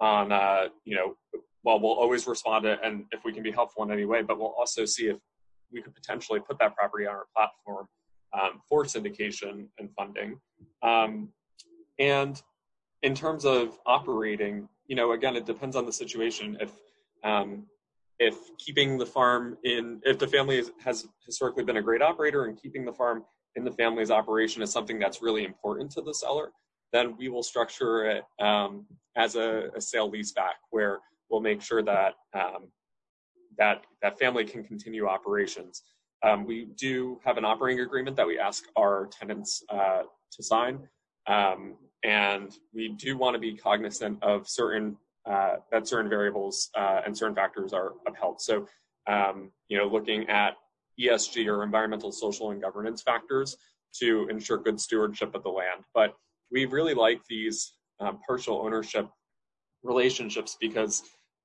on, 0.00 0.32
uh, 0.32 0.68
you 0.84 0.94
know, 0.94 1.16
well, 1.64 1.80
we'll 1.80 1.92
always 1.92 2.26
respond 2.26 2.64
to, 2.64 2.78
and 2.82 3.04
if 3.12 3.24
we 3.24 3.32
can 3.32 3.42
be 3.42 3.50
helpful 3.50 3.82
in 3.82 3.90
any 3.90 4.04
way, 4.04 4.22
but 4.22 4.38
we'll 4.38 4.54
also 4.58 4.84
see 4.84 5.08
if 5.08 5.16
we 5.72 5.82
could 5.82 5.94
potentially 5.94 6.40
put 6.40 6.58
that 6.58 6.74
property 6.74 7.06
on 7.06 7.14
our 7.14 7.26
platform 7.34 7.86
um, 8.32 8.60
for 8.68 8.84
syndication 8.84 9.66
and 9.78 9.90
funding. 9.96 10.38
Um, 10.82 11.30
and 11.98 12.40
in 13.02 13.14
terms 13.14 13.44
of 13.44 13.78
operating, 13.86 14.68
you 14.86 14.96
know, 14.96 15.12
again, 15.12 15.36
it 15.36 15.46
depends 15.46 15.76
on 15.76 15.86
the 15.86 15.92
situation. 15.92 16.56
If 16.60 16.72
um, 17.24 17.66
if 18.18 18.36
keeping 18.58 18.96
the 18.96 19.06
farm 19.06 19.58
in, 19.64 20.00
if 20.04 20.18
the 20.18 20.26
family 20.26 20.62
has 20.82 21.06
historically 21.24 21.64
been 21.64 21.76
a 21.76 21.82
great 21.82 22.02
operator 22.02 22.44
and 22.44 22.60
keeping 22.60 22.84
the 22.84 22.92
farm 22.92 23.24
in 23.56 23.64
the 23.64 23.70
family's 23.72 24.10
operation 24.10 24.62
is 24.62 24.70
something 24.70 24.98
that's 24.98 25.22
really 25.22 25.44
important 25.44 25.90
to 25.90 26.00
the 26.00 26.14
seller, 26.14 26.50
then 26.92 27.14
we 27.18 27.28
will 27.28 27.42
structure 27.42 28.06
it 28.06 28.24
um, 28.40 28.86
as 29.16 29.34
a, 29.34 29.68
a 29.76 29.80
sale 29.80 30.10
leaseback 30.10 30.56
where 30.70 30.98
we'll 31.30 31.40
make 31.40 31.60
sure 31.60 31.82
that 31.82 32.14
um, 32.34 32.68
that 33.58 33.84
that 34.02 34.18
family 34.18 34.44
can 34.44 34.64
continue 34.64 35.06
operations. 35.06 35.82
Um, 36.22 36.44
we 36.44 36.66
do 36.76 37.20
have 37.24 37.36
an 37.36 37.44
operating 37.44 37.84
agreement 37.84 38.16
that 38.16 38.26
we 38.26 38.38
ask 38.38 38.64
our 38.76 39.06
tenants 39.06 39.62
uh, 39.68 40.02
to 40.32 40.42
sign, 40.42 40.80
um, 41.26 41.76
and 42.04 42.56
we 42.72 42.88
do 42.88 43.16
want 43.16 43.34
to 43.34 43.40
be 43.40 43.54
cognizant 43.54 44.22
of 44.22 44.48
certain 44.48 44.96
uh, 45.26 45.56
that 45.72 45.88
certain 45.88 46.08
variables 46.08 46.70
uh, 46.76 47.00
and 47.04 47.16
certain 47.16 47.34
factors 47.34 47.72
are 47.72 47.94
upheld. 48.06 48.40
So, 48.40 48.66
um, 49.08 49.50
you 49.68 49.76
know, 49.76 49.86
looking 49.86 50.28
at 50.28 50.56
ESG 51.00 51.46
or 51.48 51.62
environmental, 51.64 52.12
social, 52.12 52.52
and 52.52 52.62
governance 52.62 53.02
factors 53.02 53.56
to 53.98 54.28
ensure 54.30 54.58
good 54.58 54.80
stewardship 54.80 55.34
of 55.34 55.42
the 55.42 55.48
land. 55.48 55.84
But 55.94 56.14
we 56.50 56.64
really 56.66 56.94
like 56.94 57.20
these 57.28 57.72
um, 58.00 58.20
partial 58.26 58.58
ownership 58.58 59.08
relationships 59.82 60.56
because 60.60 61.02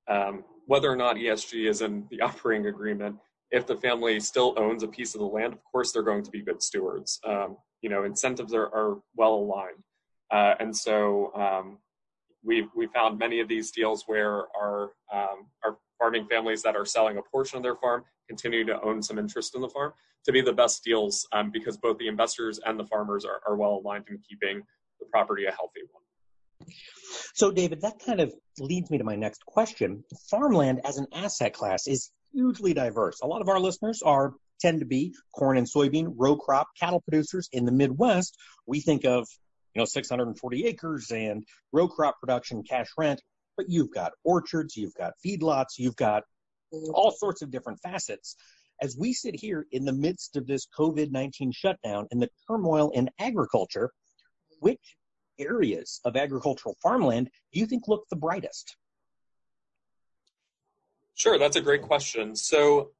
um, 0.08 0.43
whether 0.71 0.89
or 0.89 0.95
not 0.95 1.17
ESG 1.17 1.69
is 1.69 1.81
in 1.81 2.07
the 2.10 2.21
operating 2.21 2.67
agreement, 2.67 3.17
if 3.51 3.67
the 3.67 3.75
family 3.75 4.21
still 4.21 4.53
owns 4.55 4.84
a 4.84 4.88
piece 4.88 5.13
of 5.13 5.19
the 5.19 5.27
land, 5.27 5.51
of 5.51 5.60
course 5.69 5.91
they're 5.91 6.01
going 6.01 6.23
to 6.23 6.31
be 6.31 6.41
good 6.41 6.63
stewards. 6.63 7.19
Um, 7.27 7.57
you 7.81 7.89
know, 7.89 8.05
incentives 8.05 8.53
are, 8.53 8.67
are 8.67 9.01
well 9.17 9.34
aligned, 9.34 9.84
uh, 10.31 10.53
and 10.62 10.73
so 10.73 11.34
um, 11.36 11.77
we've 12.41 12.69
we 12.73 12.88
found 12.88 13.19
many 13.19 13.41
of 13.41 13.49
these 13.49 13.71
deals 13.71 14.05
where 14.07 14.45
our 14.57 14.91
um, 15.12 15.47
our 15.65 15.77
farming 15.99 16.27
families 16.29 16.62
that 16.63 16.77
are 16.77 16.86
selling 16.86 17.17
a 17.17 17.21
portion 17.21 17.57
of 17.57 17.63
their 17.63 17.75
farm 17.75 18.05
continue 18.29 18.63
to 18.63 18.81
own 18.81 19.03
some 19.03 19.19
interest 19.19 19.55
in 19.55 19.62
the 19.62 19.67
farm 19.67 19.91
to 20.23 20.31
be 20.31 20.39
the 20.39 20.53
best 20.53 20.86
deals 20.86 21.27
um, 21.34 21.51
because 21.51 21.75
both 21.75 21.97
the 21.97 22.07
investors 22.07 22.62
and 22.65 22.79
the 22.79 22.86
farmers 22.86 23.25
are, 23.25 23.41
are 23.45 23.57
well 23.57 23.81
aligned 23.84 24.05
in 24.10 24.17
keeping 24.19 24.62
the 25.01 25.05
property 25.07 25.47
a 25.47 25.51
healthy 25.51 25.81
one. 25.91 26.03
So, 27.34 27.52
David, 27.52 27.82
that 27.82 28.00
kind 28.06 28.19
of 28.19 28.34
leads 28.60 28.89
me 28.89 28.97
to 28.97 29.04
my 29.04 29.15
next 29.15 29.45
question. 29.45 30.04
Farmland 30.30 30.82
as 30.86 30.97
an 30.97 31.08
asset 31.13 31.54
class 31.54 31.88
is 31.88 32.12
hugely 32.34 32.74
diverse. 32.74 33.19
A 33.21 33.28
lot 33.28 33.41
of 33.41 33.50
our 33.50 33.60
listeners 33.60 34.02
are 34.04 34.34
tend 34.60 34.80
to 34.80 34.86
be 34.86 35.13
corn 35.34 35.58
and 35.58 35.67
soybean 35.67 36.13
row 36.15 36.36
crop 36.36 36.67
cattle 36.80 37.02
producers 37.02 37.50
in 37.52 37.65
the 37.65 37.71
Midwest. 37.71 38.38
We 38.67 38.80
think 38.80 39.06
of 39.06 39.28
you 39.74 39.80
know 39.80 39.86
640 39.86 40.65
acres 40.65 41.12
and 41.12 41.43
row 41.71 41.88
crop 41.88 42.19
production, 42.19 42.63
cash 42.63 42.88
rent, 42.97 43.21
but 43.58 43.67
you've 43.69 43.91
got 43.91 44.13
orchards, 44.24 44.76
you've 44.76 44.93
got 44.93 45.13
feedlots, 45.26 45.78
you've 45.78 45.95
got 45.95 46.24
all 46.71 47.12
sorts 47.12 47.41
of 47.41 47.52
different 47.52 47.80
facets. 47.82 48.36
As 48.82 48.97
we 48.97 49.13
sit 49.13 49.36
here 49.36 49.67
in 49.71 49.86
the 49.86 49.93
midst 49.93 50.38
of 50.38 50.47
this 50.47 50.67
COVID 50.78 51.12
19 51.12 51.52
shutdown 51.52 52.08
and 52.12 52.21
the 52.21 52.30
turmoil 52.47 52.91
in 52.91 53.10
agriculture, 53.19 53.91
which 54.60 54.95
areas 55.39 55.99
of 56.05 56.15
agricultural 56.15 56.75
farmland 56.81 57.29
do 57.53 57.59
you 57.59 57.65
think 57.65 57.87
look 57.87 58.05
the 58.09 58.15
brightest? 58.15 58.75
Sure, 61.15 61.37
that's 61.37 61.55
a 61.55 61.61
great 61.61 61.81
question. 61.81 62.35
So, 62.35 62.91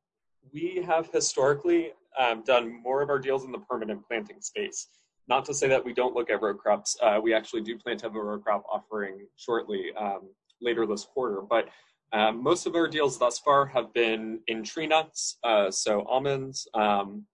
we 0.54 0.84
have 0.86 1.10
historically 1.12 1.92
um, 2.20 2.44
done 2.44 2.82
more 2.84 3.02
of 3.02 3.10
our 3.10 3.20
deals 3.20 3.44
in 3.44 3.52
the 3.52 3.60
permanent 3.60 4.06
planting 4.08 4.42
space. 4.42 4.88
Not 5.28 5.46
to 5.46 5.54
say 5.54 5.68
that 5.68 5.84
we 5.84 5.94
don't 5.94 6.16
look 6.16 6.30
at 6.30 6.42
row 6.42 6.54
crops. 6.54 6.98
Uh, 7.02 7.20
we 7.22 7.34
actually 7.34 7.62
do 7.62 7.78
plan 7.78 7.98
to 7.98 8.06
have 8.08 8.16
a 8.16 8.22
row 8.22 8.40
crop 8.40 8.64
offering 8.70 9.28
shortly 9.38 9.92
um, 9.98 10.30
later 10.62 10.86
this 10.86 11.06
quarter. 11.06 11.42
But 11.42 11.70
um, 12.12 12.44
most 12.44 12.66
of 12.66 12.76
our 12.76 12.88
deals 12.88 13.18
thus 13.18 13.40
far 13.40 13.66
have 13.68 13.94
been 13.94 14.40
in 14.48 14.64
tree 14.64 14.88
nuts, 14.88 15.38
uh, 15.44 15.72
so 15.72 16.02
almonds, 16.02 16.68
um, 16.74 17.26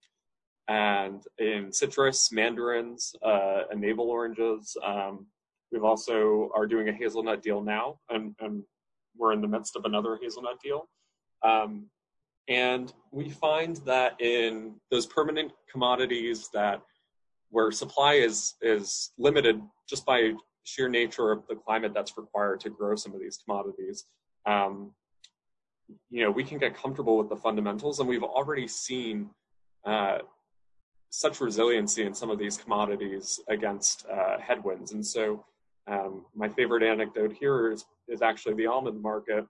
and 0.67 1.23
in 1.37 1.71
citrus, 1.71 2.31
mandarins, 2.31 3.15
uh, 3.23 3.63
and 3.71 3.79
navel 3.79 4.09
oranges. 4.09 4.75
Um, 4.83 5.27
we've 5.71 5.83
also 5.83 6.49
are 6.55 6.67
doing 6.67 6.89
a 6.89 6.93
hazelnut 6.93 7.41
deal 7.41 7.61
now, 7.61 7.99
and, 8.09 8.35
and, 8.39 8.63
we're 9.19 9.33
in 9.33 9.41
the 9.41 9.47
midst 9.47 9.75
of 9.75 9.85
another 9.85 10.19
hazelnut 10.21 10.61
deal. 10.61 10.87
Um, 11.43 11.87
and 12.47 12.93
we 13.11 13.29
find 13.29 13.77
that 13.77 14.19
in 14.21 14.75
those 14.91 15.05
permanent 15.05 15.51
commodities 15.71 16.49
that 16.53 16.81
where 17.49 17.71
supply 17.71 18.13
is 18.13 18.55
is 18.61 19.11
limited 19.17 19.61
just 19.89 20.05
by 20.05 20.33
sheer 20.63 20.89
nature 20.89 21.31
of 21.31 21.47
the 21.47 21.55
climate 21.55 21.93
that's 21.93 22.17
required 22.17 22.59
to 22.59 22.69
grow 22.69 22.95
some 22.95 23.13
of 23.13 23.19
these 23.19 23.37
commodities. 23.37 24.05
Um, 24.45 24.91
you 26.09 26.23
know, 26.23 26.31
we 26.31 26.43
can 26.43 26.57
get 26.57 26.75
comfortable 26.75 27.17
with 27.17 27.29
the 27.29 27.37
fundamentals, 27.37 27.99
and 27.99 28.07
we've 28.07 28.23
already 28.23 28.67
seen 28.67 29.29
uh, 29.85 30.19
such 31.09 31.41
resiliency 31.41 32.03
in 32.03 32.13
some 32.13 32.29
of 32.29 32.37
these 32.37 32.57
commodities 32.57 33.39
against 33.47 34.05
uh, 34.07 34.37
headwinds. 34.39 34.91
And 34.91 35.05
so, 35.05 35.45
um, 35.87 36.25
my 36.35 36.49
favorite 36.49 36.83
anecdote 36.83 37.31
here 37.31 37.71
is, 37.71 37.85
is 38.09 38.21
actually 38.21 38.55
the 38.55 38.67
almond 38.67 39.01
market. 39.01 39.45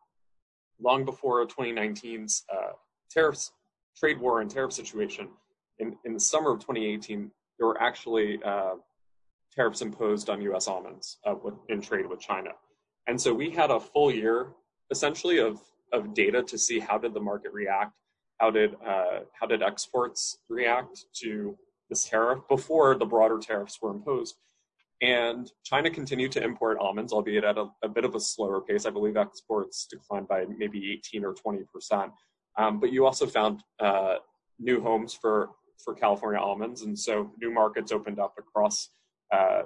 Long 0.80 1.04
before 1.04 1.46
2019's 1.48 2.44
uh, 2.54 2.74
tariffs, 3.10 3.52
trade 3.98 4.20
war, 4.20 4.42
and 4.42 4.50
tariff 4.50 4.74
situation, 4.74 5.30
in, 5.80 5.96
in 6.06 6.14
the 6.14 6.20
summer 6.20 6.52
of 6.52 6.60
2018, 6.60 7.32
there 7.58 7.68
were 7.68 7.82
actually 7.82 8.40
uh, 8.44 8.76
tariffs 9.52 9.82
imposed 9.82 10.30
on 10.30 10.42
U.S. 10.44 10.68
almonds 10.68 11.18
uh, 11.26 11.34
with, 11.44 11.56
in 11.70 11.82
trade 11.82 12.06
with 12.06 12.20
China. 12.20 12.52
And 13.08 13.20
so 13.20 13.34
we 13.34 13.50
had 13.50 13.72
a 13.72 13.80
full 13.80 14.12
year, 14.12 14.50
essentially, 14.92 15.40
of 15.40 15.60
of 15.94 16.14
data 16.14 16.44
to 16.44 16.58
see 16.58 16.80
how 16.80 16.98
did 16.98 17.14
the 17.14 17.20
market 17.20 17.54
react 17.54 17.94
how 18.40 18.52
did 18.52 18.76
uh, 18.86 19.22
how 19.40 19.48
did 19.48 19.62
exports 19.62 20.40
react 20.50 21.06
to 21.22 21.58
this 21.90 22.06
tariff 22.06 22.40
before 22.50 22.96
the 22.96 23.06
broader 23.06 23.40
tariffs 23.40 23.80
were 23.82 23.92
imposed? 23.92 24.36
And 25.02 25.52
China 25.64 25.92
continued 25.92 26.32
to 26.34 26.44
import 26.44 26.80
almonds, 26.80 27.14
albeit 27.14 27.44
at 27.44 27.58
a, 27.58 27.68
a 27.84 27.90
bit 27.90 28.04
of 28.04 28.16
a 28.16 28.20
slower 28.20 28.62
pace. 28.62 28.86
I 28.86 28.90
believe 28.90 29.16
exports 29.16 29.88
declined 29.90 30.28
by 30.28 30.46
maybe 30.58 30.92
18 30.94 31.24
or 31.24 31.34
20 31.34 31.64
percent. 31.72 32.12
Um, 32.58 32.80
but 32.80 32.92
you 32.92 33.06
also 33.06 33.28
found 33.28 33.64
uh, 33.80 34.16
new 34.60 34.82
homes 34.82 35.14
for 35.14 35.50
for 35.84 35.94
California 35.94 36.40
almonds, 36.40 36.82
and 36.82 36.98
so 36.98 37.32
new 37.40 37.52
markets 37.52 37.92
opened 37.92 38.20
up 38.20 38.34
across 38.38 38.90
uh, 39.32 39.64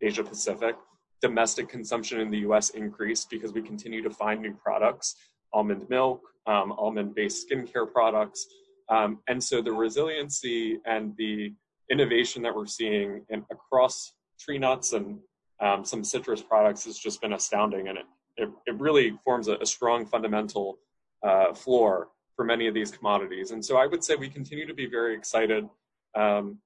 Asia 0.00 0.24
Pacific. 0.24 0.76
Domestic 1.20 1.68
consumption 1.68 2.18
in 2.18 2.32
the 2.32 2.38
U.S. 2.38 2.70
increased 2.70 3.30
because 3.30 3.52
we 3.52 3.62
continue 3.62 4.02
to 4.02 4.10
find 4.10 4.42
new 4.42 4.54
products 4.54 5.14
almond 5.52 5.88
milk, 5.88 6.20
um, 6.46 6.72
almond 6.72 7.14
based 7.14 7.48
skincare 7.48 7.90
products. 7.90 8.46
Um, 8.88 9.20
and 9.28 9.42
so 9.42 9.62
the 9.62 9.72
resiliency 9.72 10.78
and 10.84 11.14
the 11.16 11.54
innovation 11.90 12.42
that 12.42 12.54
we're 12.54 12.66
seeing 12.66 13.24
in, 13.30 13.44
across 13.50 14.14
tree 14.38 14.58
nuts 14.58 14.92
and 14.92 15.18
um, 15.60 15.84
some 15.84 16.02
citrus 16.02 16.42
products 16.42 16.84
has 16.84 16.98
just 16.98 17.20
been 17.20 17.32
astounding. 17.34 17.88
And 17.88 17.98
it, 17.98 18.06
it, 18.36 18.50
it 18.66 18.80
really 18.80 19.18
forms 19.24 19.48
a, 19.48 19.56
a 19.56 19.66
strong 19.66 20.06
fundamental 20.06 20.78
uh, 21.22 21.54
floor 21.54 22.08
for 22.34 22.44
many 22.44 22.66
of 22.66 22.74
these 22.74 22.90
commodities. 22.90 23.50
And 23.50 23.64
so 23.64 23.76
I 23.76 23.86
would 23.86 24.02
say 24.02 24.16
we 24.16 24.28
continue 24.28 24.66
to 24.66 24.74
be 24.74 24.86
very 24.86 25.14
excited 25.14 25.68
um, 26.14 26.58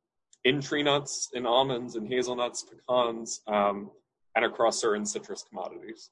in 0.45 0.61
tree 0.61 0.83
nuts, 0.83 1.31
in 1.35 1.45
almonds, 1.45 1.97
and 1.97 2.07
hazelnuts, 2.09 2.65
pecans, 2.65 3.43
um, 3.47 3.91
and 4.37 4.45
across 4.45 4.81
certain 4.81 5.05
citrus 5.05 5.45
commodities. 5.49 6.11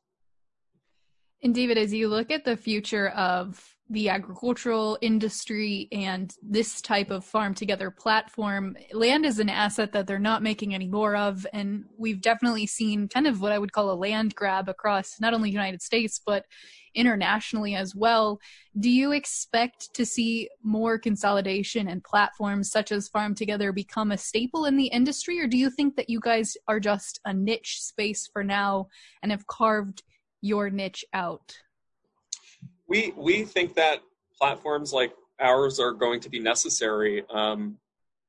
And 1.45 1.55
David, 1.55 1.77
as 1.77 1.93
you 1.93 2.09
look 2.09 2.31
at 2.31 2.47
the 2.47 2.57
future 2.57 3.09
of 3.11 3.63
the 3.91 4.09
agricultural 4.09 4.97
industry 5.03 5.89
and 5.93 6.35
this 6.43 6.81
type 6.81 7.11
of 7.11 7.23
farm 7.23 7.53
together 7.53 7.91
platform, 7.91 8.79
land 8.95 9.27
is 9.27 9.39
an 9.39 9.51
asset 9.51 9.93
that 9.93 10.07
they're 10.07 10.19
not 10.19 10.43
making 10.43 10.75
any 10.75 10.89
more 10.89 11.15
of. 11.15 11.47
And 11.53 11.85
we've 11.99 12.23
definitely 12.23 12.67
seen 12.67 13.09
kind 13.09 13.27
of 13.27 13.43
what 13.43 13.53
I 13.53 13.59
would 13.59 13.73
call 13.73 13.91
a 13.91 13.93
land 13.93 14.35
grab 14.35 14.71
across 14.71 15.21
not 15.21 15.35
only 15.35 15.51
the 15.51 15.53
United 15.53 15.83
States, 15.83 16.19
but 16.25 16.47
internationally 16.95 17.75
as 17.75 17.95
well. 17.95 18.41
Do 18.81 18.89
you 18.89 19.13
expect 19.13 19.93
to 19.93 20.07
see 20.07 20.49
more 20.63 20.99
consolidation 20.99 21.89
and 21.89 22.03
platforms 22.03 22.71
such 22.71 22.91
as 22.91 23.09
Farm 23.09 23.35
Together 23.35 23.71
become 23.71 24.13
a 24.13 24.19
staple 24.19 24.65
in 24.65 24.79
the 24.79 24.87
industry, 24.87 25.39
or 25.41 25.47
do 25.47 25.59
you 25.59 25.69
think 25.69 25.97
that 25.97 26.09
you 26.09 26.21
guys 26.21 26.57
are 26.69 26.81
just 26.81 27.21
a 27.27 27.35
niche 27.35 27.83
space 27.83 28.31
for 28.33 28.43
now 28.43 28.89
and 29.23 29.31
have 29.31 29.47
carved 29.47 30.03
your 30.45 30.69
niche 30.69 31.05
out? 31.15 31.57
We 32.87 33.15
we 33.17 33.45
think 33.45 33.75
that 33.75 34.01
platforms 34.39 34.93
like 34.93 35.13
ours 35.41 35.81
are 35.81 35.93
going 35.93 36.21
to 36.21 36.29
be 36.29 36.39
necessary 36.39 37.25
um, 37.33 37.79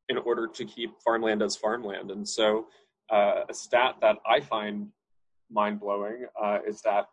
in 0.08 0.18
order 0.18 0.48
to 0.48 0.66
keep 0.66 0.92
farmland 1.04 1.42
as 1.42 1.58
farmland, 1.58 2.12
and 2.12 2.28
so 2.28 2.68
uh, 3.12 3.42
a 3.50 3.54
stat 3.54 3.96
that 4.02 4.18
I 4.26 4.40
find 4.40 4.88
mind 5.52 5.82
blowing 5.82 6.26
uh, 6.42 6.60
is 6.66 6.82
that 6.82 7.06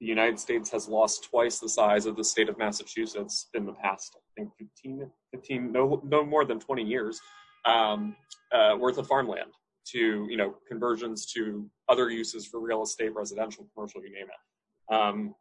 the 0.00 0.06
United 0.06 0.40
States 0.40 0.70
has 0.70 0.88
lost 0.88 1.24
twice 1.30 1.58
the 1.58 1.68
size 1.68 2.06
of 2.06 2.16
the 2.16 2.24
state 2.24 2.48
of 2.48 2.58
Massachusetts 2.58 3.48
in 3.54 3.64
the 3.64 3.72
past, 3.72 4.16
I 4.16 4.40
think 4.40 4.50
15, 4.58 5.10
15 5.32 5.72
no, 5.72 6.02
no 6.04 6.24
more 6.24 6.44
than 6.44 6.60
20 6.60 6.82
years 6.82 7.20
um, 7.64 8.16
uh, 8.52 8.76
worth 8.78 8.98
of 8.98 9.06
farmland 9.06 9.52
to, 9.92 10.26
you 10.28 10.36
know, 10.36 10.54
conversions 10.66 11.26
to 11.34 11.68
other 11.88 12.10
uses 12.10 12.46
for 12.46 12.60
real 12.60 12.82
estate, 12.82 13.14
residential, 13.14 13.66
commercial, 13.74 14.02
you 14.02 14.12
name 14.12 14.26
it. 14.26 14.94
Um, 14.94 15.34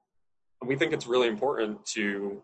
we 0.66 0.76
think 0.76 0.94
it's 0.94 1.08
really 1.08 1.28
important 1.28 1.86
to 1.88 2.42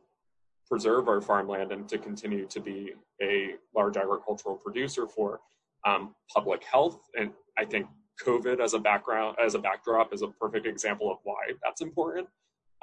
preserve 0.68 1.08
our 1.08 1.22
farmland 1.22 1.72
and 1.72 1.88
to 1.90 1.98
continue 1.98 2.46
to 2.48 2.60
be 2.60 2.94
a 3.22 3.56
large 3.76 3.98
agricultural 3.98 4.56
producer 4.56 5.08
for 5.08 5.40
um, 5.86 6.16
public 6.34 6.64
health. 6.64 7.10
And 7.18 7.32
I 7.58 7.66
think 7.66 7.88
COVID 8.26 8.60
as 8.60 8.74
a 8.74 8.80
background, 8.80 9.38
as 9.44 9.56
a 9.56 9.60
backdrop, 9.60 10.14
is 10.14 10.22
a 10.22 10.28
perfect 10.28 10.66
example 10.66 11.12
of 11.12 11.18
why 11.24 11.54
that's 11.64 11.82
important 11.82 12.28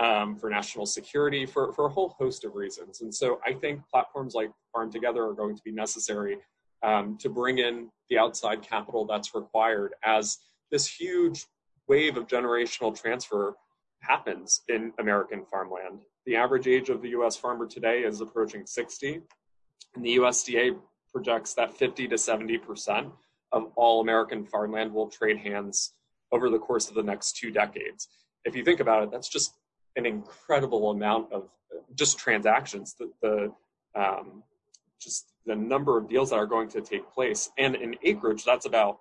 um, 0.00 0.37
for 0.37 0.50
national 0.50 0.87
security, 0.87 1.46
for, 1.46 1.72
for 1.72 1.87
a 1.87 1.88
whole 1.88 2.14
host 2.18 2.44
of 2.44 2.54
reasons. 2.54 3.00
And 3.00 3.14
so 3.14 3.40
I 3.44 3.52
think 3.52 3.81
platforms 3.88 4.35
like 4.35 4.50
Farm 4.72 4.90
Together 4.90 5.24
are 5.24 5.35
going 5.35 5.57
to 5.57 5.62
be 5.64 5.72
necessary 5.72 6.38
um, 6.83 7.19
to 7.19 7.29
bring 7.29 7.59
in 7.59 7.91
the 8.09 8.19
outside 8.19 8.62
capital 8.62 9.05
that's 9.05 9.35
required 9.35 9.95
as 10.05 10.38
this 10.71 10.87
huge 10.87 11.47
wave 11.88 12.17
of 12.17 12.27
generational 12.27 12.99
transfer 12.99 13.57
happens 14.01 14.62
in 14.69 14.93
American 14.99 15.45
farmland. 15.45 16.03
The 16.27 16.37
average 16.37 16.67
age 16.67 16.88
of 16.88 17.03
the 17.03 17.11
US 17.11 17.37
farmer 17.37 17.67
today 17.67 18.01
is 18.01 18.21
approaching 18.21 18.67
60, 18.67 19.21
and 19.95 20.05
the 20.05 20.17
USDA 20.17 20.79
projects 21.12 21.55
that 21.55 21.77
50 21.77 22.09
to 22.09 22.19
70 22.19 22.59
percent 22.59 23.09
of 23.53 23.73
all 23.77 24.01
American 24.01 24.45
farmland 24.45 24.93
will 24.93 25.09
trade 25.09 25.38
hands 25.38 25.95
over 26.33 26.51
the 26.51 26.59
course 26.59 26.88
of 26.88 26.95
the 26.95 27.03
next 27.03 27.37
two 27.37 27.51
decades. 27.51 28.09
If 28.45 28.55
you 28.55 28.62
think 28.62 28.81
about 28.81 29.03
it, 29.03 29.11
that's 29.11 29.29
just 29.29 29.55
an 29.97 30.05
incredible 30.05 30.91
amount 30.91 31.33
of 31.33 31.49
just 31.95 32.19
transactions. 32.19 32.95
The, 32.99 33.11
the 33.23 33.53
um, 33.99 34.43
just 35.00 35.32
the 35.46 35.56
number 35.56 35.98
of 35.98 36.08
deals 36.08 36.30
that 36.30 36.37
are 36.37 36.46
going 36.46 36.68
to 36.70 36.80
take 36.80 37.11
place, 37.11 37.50
and 37.58 37.74
in 37.76 37.96
acreage, 38.02 38.44
that's 38.44 38.66
about 38.66 38.98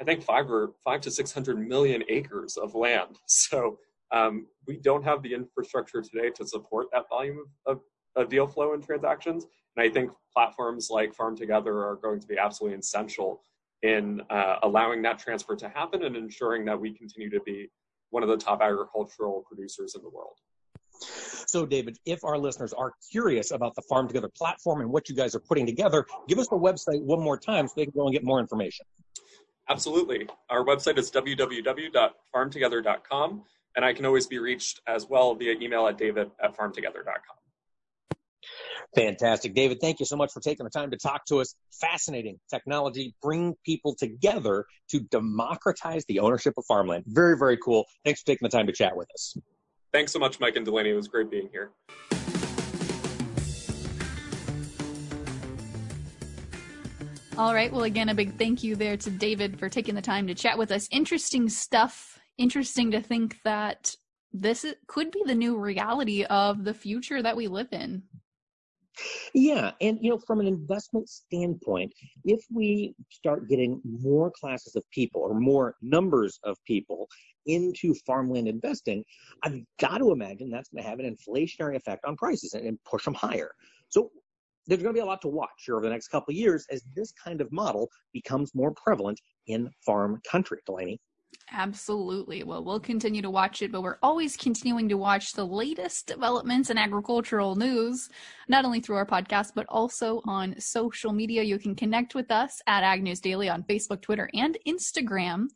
I 0.00 0.04
think 0.04 0.22
five 0.22 0.50
or 0.50 0.72
five 0.82 1.00
to 1.02 1.10
six 1.10 1.32
hundred 1.32 1.58
million 1.58 2.02
acres 2.08 2.56
of 2.56 2.74
land. 2.74 3.18
So 3.26 3.78
um, 4.12 4.46
we 4.66 4.76
don't 4.76 5.04
have 5.04 5.22
the 5.22 5.34
infrastructure 5.34 6.02
today 6.02 6.30
to 6.30 6.46
support 6.46 6.88
that 6.92 7.08
volume 7.08 7.44
of, 7.66 7.76
of, 7.76 7.82
of 8.16 8.28
deal 8.28 8.46
flow 8.46 8.74
and 8.74 8.84
transactions. 8.84 9.46
And 9.76 9.88
I 9.88 9.92
think 9.92 10.10
platforms 10.32 10.88
like 10.90 11.14
Farm 11.14 11.36
Together 11.36 11.86
are 11.86 11.96
going 11.96 12.18
to 12.20 12.26
be 12.26 12.36
absolutely 12.36 12.78
essential 12.78 13.40
in 13.82 14.20
uh, 14.30 14.56
allowing 14.62 15.00
that 15.02 15.18
transfer 15.18 15.56
to 15.56 15.68
happen 15.68 16.04
and 16.04 16.16
ensuring 16.16 16.64
that 16.66 16.78
we 16.78 16.92
continue 16.92 17.30
to 17.30 17.40
be 17.40 17.70
one 18.10 18.22
of 18.22 18.28
the 18.28 18.36
top 18.36 18.60
agricultural 18.60 19.44
producers 19.48 19.94
in 19.94 20.02
the 20.02 20.10
world. 20.10 20.36
So, 21.00 21.66
David, 21.66 21.98
if 22.04 22.24
our 22.24 22.38
listeners 22.38 22.72
are 22.72 22.92
curious 23.10 23.50
about 23.50 23.74
the 23.74 23.82
Farm 23.82 24.06
Together 24.06 24.28
platform 24.28 24.80
and 24.80 24.90
what 24.90 25.08
you 25.08 25.14
guys 25.14 25.34
are 25.34 25.40
putting 25.40 25.66
together, 25.66 26.06
give 26.28 26.38
us 26.38 26.48
the 26.48 26.56
website 26.56 27.02
one 27.02 27.20
more 27.20 27.38
time 27.38 27.66
so 27.66 27.74
they 27.76 27.84
can 27.84 27.92
go 27.96 28.04
and 28.04 28.12
get 28.12 28.24
more 28.24 28.40
information. 28.40 28.86
Absolutely. 29.68 30.28
Our 30.48 30.64
website 30.64 30.96
is 30.98 31.10
www.farmtogether.com, 31.10 33.44
and 33.76 33.84
I 33.84 33.92
can 33.92 34.06
always 34.06 34.26
be 34.26 34.38
reached 34.38 34.80
as 34.86 35.06
well 35.08 35.34
via 35.34 35.54
email 35.60 35.86
at 35.86 35.98
david 35.98 36.30
at 36.42 36.56
farmtogether.com. 36.56 37.36
Fantastic. 38.96 39.54
David, 39.54 39.78
thank 39.80 40.00
you 40.00 40.06
so 40.06 40.16
much 40.16 40.32
for 40.32 40.40
taking 40.40 40.64
the 40.64 40.70
time 40.70 40.90
to 40.90 40.96
talk 40.96 41.24
to 41.26 41.40
us. 41.40 41.54
Fascinating 41.80 42.40
technology, 42.50 43.14
bring 43.22 43.54
people 43.64 43.94
together 43.94 44.64
to 44.90 45.00
democratize 45.00 46.04
the 46.06 46.18
ownership 46.18 46.54
of 46.56 46.64
farmland. 46.66 47.04
Very, 47.06 47.38
very 47.38 47.56
cool. 47.56 47.84
Thanks 48.04 48.22
for 48.22 48.26
taking 48.26 48.46
the 48.46 48.56
time 48.56 48.66
to 48.66 48.72
chat 48.72 48.96
with 48.96 49.08
us. 49.14 49.36
Thanks 49.92 50.12
so 50.12 50.18
much, 50.18 50.38
Mike 50.38 50.56
and 50.56 50.64
Delaney. 50.64 50.90
It 50.90 50.94
was 50.94 51.08
great 51.08 51.30
being 51.30 51.48
here. 51.50 51.72
All 57.36 57.54
right. 57.54 57.72
Well, 57.72 57.84
again, 57.84 58.10
a 58.10 58.14
big 58.14 58.36
thank 58.36 58.62
you 58.62 58.76
there 58.76 58.98
to 58.98 59.10
David 59.10 59.58
for 59.58 59.68
taking 59.68 59.94
the 59.94 60.02
time 60.02 60.26
to 60.26 60.34
chat 60.34 60.58
with 60.58 60.70
us. 60.70 60.86
Interesting 60.90 61.48
stuff. 61.48 62.18
Interesting 62.36 62.90
to 62.90 63.00
think 63.00 63.38
that 63.44 63.96
this 64.32 64.66
could 64.86 65.10
be 65.10 65.22
the 65.24 65.34
new 65.34 65.58
reality 65.58 66.24
of 66.24 66.64
the 66.64 66.74
future 66.74 67.22
that 67.22 67.36
we 67.36 67.48
live 67.48 67.72
in. 67.72 68.02
Yeah, 69.34 69.72
and 69.80 69.98
you 70.00 70.10
know, 70.10 70.18
from 70.18 70.40
an 70.40 70.46
investment 70.46 71.08
standpoint, 71.08 71.92
if 72.24 72.44
we 72.52 72.94
start 73.10 73.48
getting 73.48 73.80
more 73.84 74.30
classes 74.30 74.76
of 74.76 74.82
people 74.90 75.22
or 75.22 75.38
more 75.38 75.76
numbers 75.82 76.38
of 76.44 76.56
people 76.66 77.08
into 77.46 77.94
farmland 78.06 78.48
investing, 78.48 79.04
I've 79.42 79.60
got 79.80 79.98
to 79.98 80.12
imagine 80.12 80.50
that's 80.50 80.68
going 80.68 80.82
to 80.82 80.88
have 80.88 80.98
an 80.98 81.16
inflationary 81.16 81.76
effect 81.76 82.04
on 82.04 82.16
prices 82.16 82.54
and, 82.54 82.78
push 82.84 83.04
them 83.04 83.14
higher. 83.14 83.50
So 83.88 84.10
there's 84.66 84.82
going 84.82 84.94
to 84.94 84.98
be 84.98 85.02
a 85.02 85.06
lot 85.06 85.22
to 85.22 85.28
watch 85.28 85.48
here 85.64 85.76
over 85.76 85.84
the 85.84 85.90
next 85.90 86.08
couple 86.08 86.32
of 86.32 86.36
years 86.36 86.66
as 86.70 86.82
this 86.94 87.12
kind 87.12 87.40
of 87.40 87.50
model 87.52 87.88
becomes 88.12 88.54
more 88.54 88.72
prevalent 88.72 89.20
in 89.46 89.70
farm 89.84 90.20
country. 90.30 90.58
Delaney. 90.66 91.00
Absolutely. 91.52 92.44
Well, 92.44 92.62
we'll 92.62 92.78
continue 92.78 93.22
to 93.22 93.30
watch 93.30 93.60
it, 93.60 93.72
but 93.72 93.82
we're 93.82 93.98
always 94.02 94.36
continuing 94.36 94.88
to 94.88 94.96
watch 94.96 95.32
the 95.32 95.44
latest 95.44 96.06
developments 96.06 96.70
in 96.70 96.78
agricultural 96.78 97.56
news, 97.56 98.08
not 98.48 98.64
only 98.64 98.80
through 98.80 98.96
our 98.96 99.06
podcast, 99.06 99.52
but 99.56 99.66
also 99.68 100.22
on 100.26 100.58
social 100.60 101.12
media. 101.12 101.42
You 101.42 101.58
can 101.58 101.74
connect 101.74 102.14
with 102.14 102.30
us 102.30 102.62
at 102.68 102.84
Ag 102.84 103.02
News 103.02 103.18
Daily 103.18 103.48
on 103.48 103.64
Facebook, 103.64 104.00
Twitter, 104.00 104.30
and 104.32 104.56
Instagram. 104.66 105.46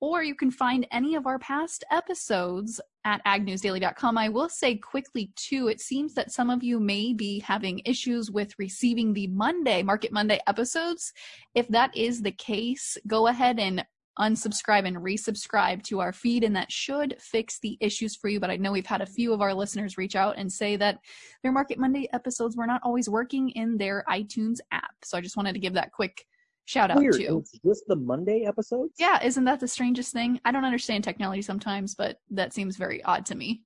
Or 0.00 0.22
you 0.22 0.34
can 0.34 0.50
find 0.50 0.86
any 0.90 1.14
of 1.14 1.26
our 1.26 1.38
past 1.38 1.84
episodes 1.90 2.80
at 3.04 3.22
agnewsdaily.com. 3.26 4.16
I 4.16 4.30
will 4.30 4.48
say 4.48 4.76
quickly, 4.76 5.30
too, 5.36 5.68
it 5.68 5.82
seems 5.82 6.14
that 6.14 6.32
some 6.32 6.48
of 6.48 6.62
you 6.62 6.80
may 6.80 7.12
be 7.12 7.40
having 7.40 7.82
issues 7.84 8.30
with 8.30 8.58
receiving 8.58 9.12
the 9.12 9.26
Monday, 9.26 9.82
Market 9.82 10.12
Monday 10.12 10.40
episodes. 10.46 11.12
If 11.54 11.68
that 11.68 11.94
is 11.94 12.22
the 12.22 12.32
case, 12.32 12.96
go 13.06 13.26
ahead 13.26 13.58
and 13.58 13.84
unsubscribe 14.20 14.86
and 14.86 14.96
resubscribe 14.98 15.82
to 15.84 16.00
our 16.00 16.12
feed, 16.12 16.44
and 16.44 16.54
that 16.54 16.70
should 16.70 17.16
fix 17.18 17.58
the 17.60 17.76
issues 17.80 18.14
for 18.14 18.28
you. 18.28 18.38
But 18.38 18.50
I 18.50 18.56
know 18.56 18.72
we've 18.72 18.86
had 18.86 19.00
a 19.00 19.06
few 19.06 19.32
of 19.32 19.40
our 19.40 19.54
listeners 19.54 19.98
reach 19.98 20.14
out 20.14 20.36
and 20.36 20.52
say 20.52 20.76
that 20.76 20.98
their 21.42 21.52
Market 21.52 21.78
Monday 21.78 22.08
episodes 22.12 22.56
were 22.56 22.66
not 22.66 22.80
always 22.84 23.08
working 23.08 23.48
in 23.50 23.76
their 23.76 24.04
iTunes 24.08 24.58
app. 24.70 24.94
So 25.02 25.18
I 25.18 25.20
just 25.20 25.36
wanted 25.36 25.54
to 25.54 25.60
give 25.60 25.74
that 25.74 25.92
quick 25.92 26.24
shout 26.66 26.90
out 26.90 26.98
Weird. 26.98 27.14
to. 27.14 27.38
It's 27.38 27.58
just 27.66 27.84
the 27.88 27.96
Monday 27.96 28.44
episodes? 28.46 28.94
Yeah, 28.98 29.22
isn't 29.22 29.44
that 29.44 29.60
the 29.60 29.68
strangest 29.68 30.12
thing? 30.12 30.40
I 30.44 30.52
don't 30.52 30.64
understand 30.64 31.02
technology 31.02 31.42
sometimes, 31.42 31.94
but 31.94 32.18
that 32.30 32.52
seems 32.52 32.76
very 32.76 33.02
odd 33.02 33.26
to 33.26 33.34
me. 33.34 33.64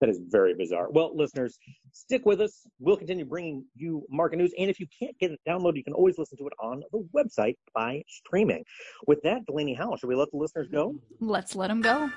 That 0.00 0.10
is 0.10 0.20
very 0.28 0.54
bizarre. 0.54 0.90
Well, 0.90 1.16
listeners, 1.16 1.58
stick 1.92 2.26
with 2.26 2.40
us. 2.40 2.66
We'll 2.78 2.96
continue 2.96 3.24
bringing 3.24 3.64
you 3.74 4.04
market 4.10 4.36
news. 4.36 4.52
And 4.58 4.68
if 4.68 4.78
you 4.78 4.86
can't 4.98 5.18
get 5.18 5.30
it 5.30 5.40
downloaded, 5.48 5.76
you 5.76 5.84
can 5.84 5.94
always 5.94 6.18
listen 6.18 6.36
to 6.38 6.46
it 6.46 6.52
on 6.60 6.82
the 6.92 7.06
website 7.14 7.56
by 7.74 8.02
streaming. 8.08 8.62
With 9.06 9.22
that, 9.22 9.46
Delaney 9.46 9.74
Howell, 9.74 9.96
should 9.96 10.08
we 10.08 10.14
let 10.14 10.30
the 10.30 10.36
listeners 10.36 10.68
go? 10.70 10.94
Let's 11.20 11.56
let 11.56 11.68
them 11.68 11.80
go. 11.80 12.10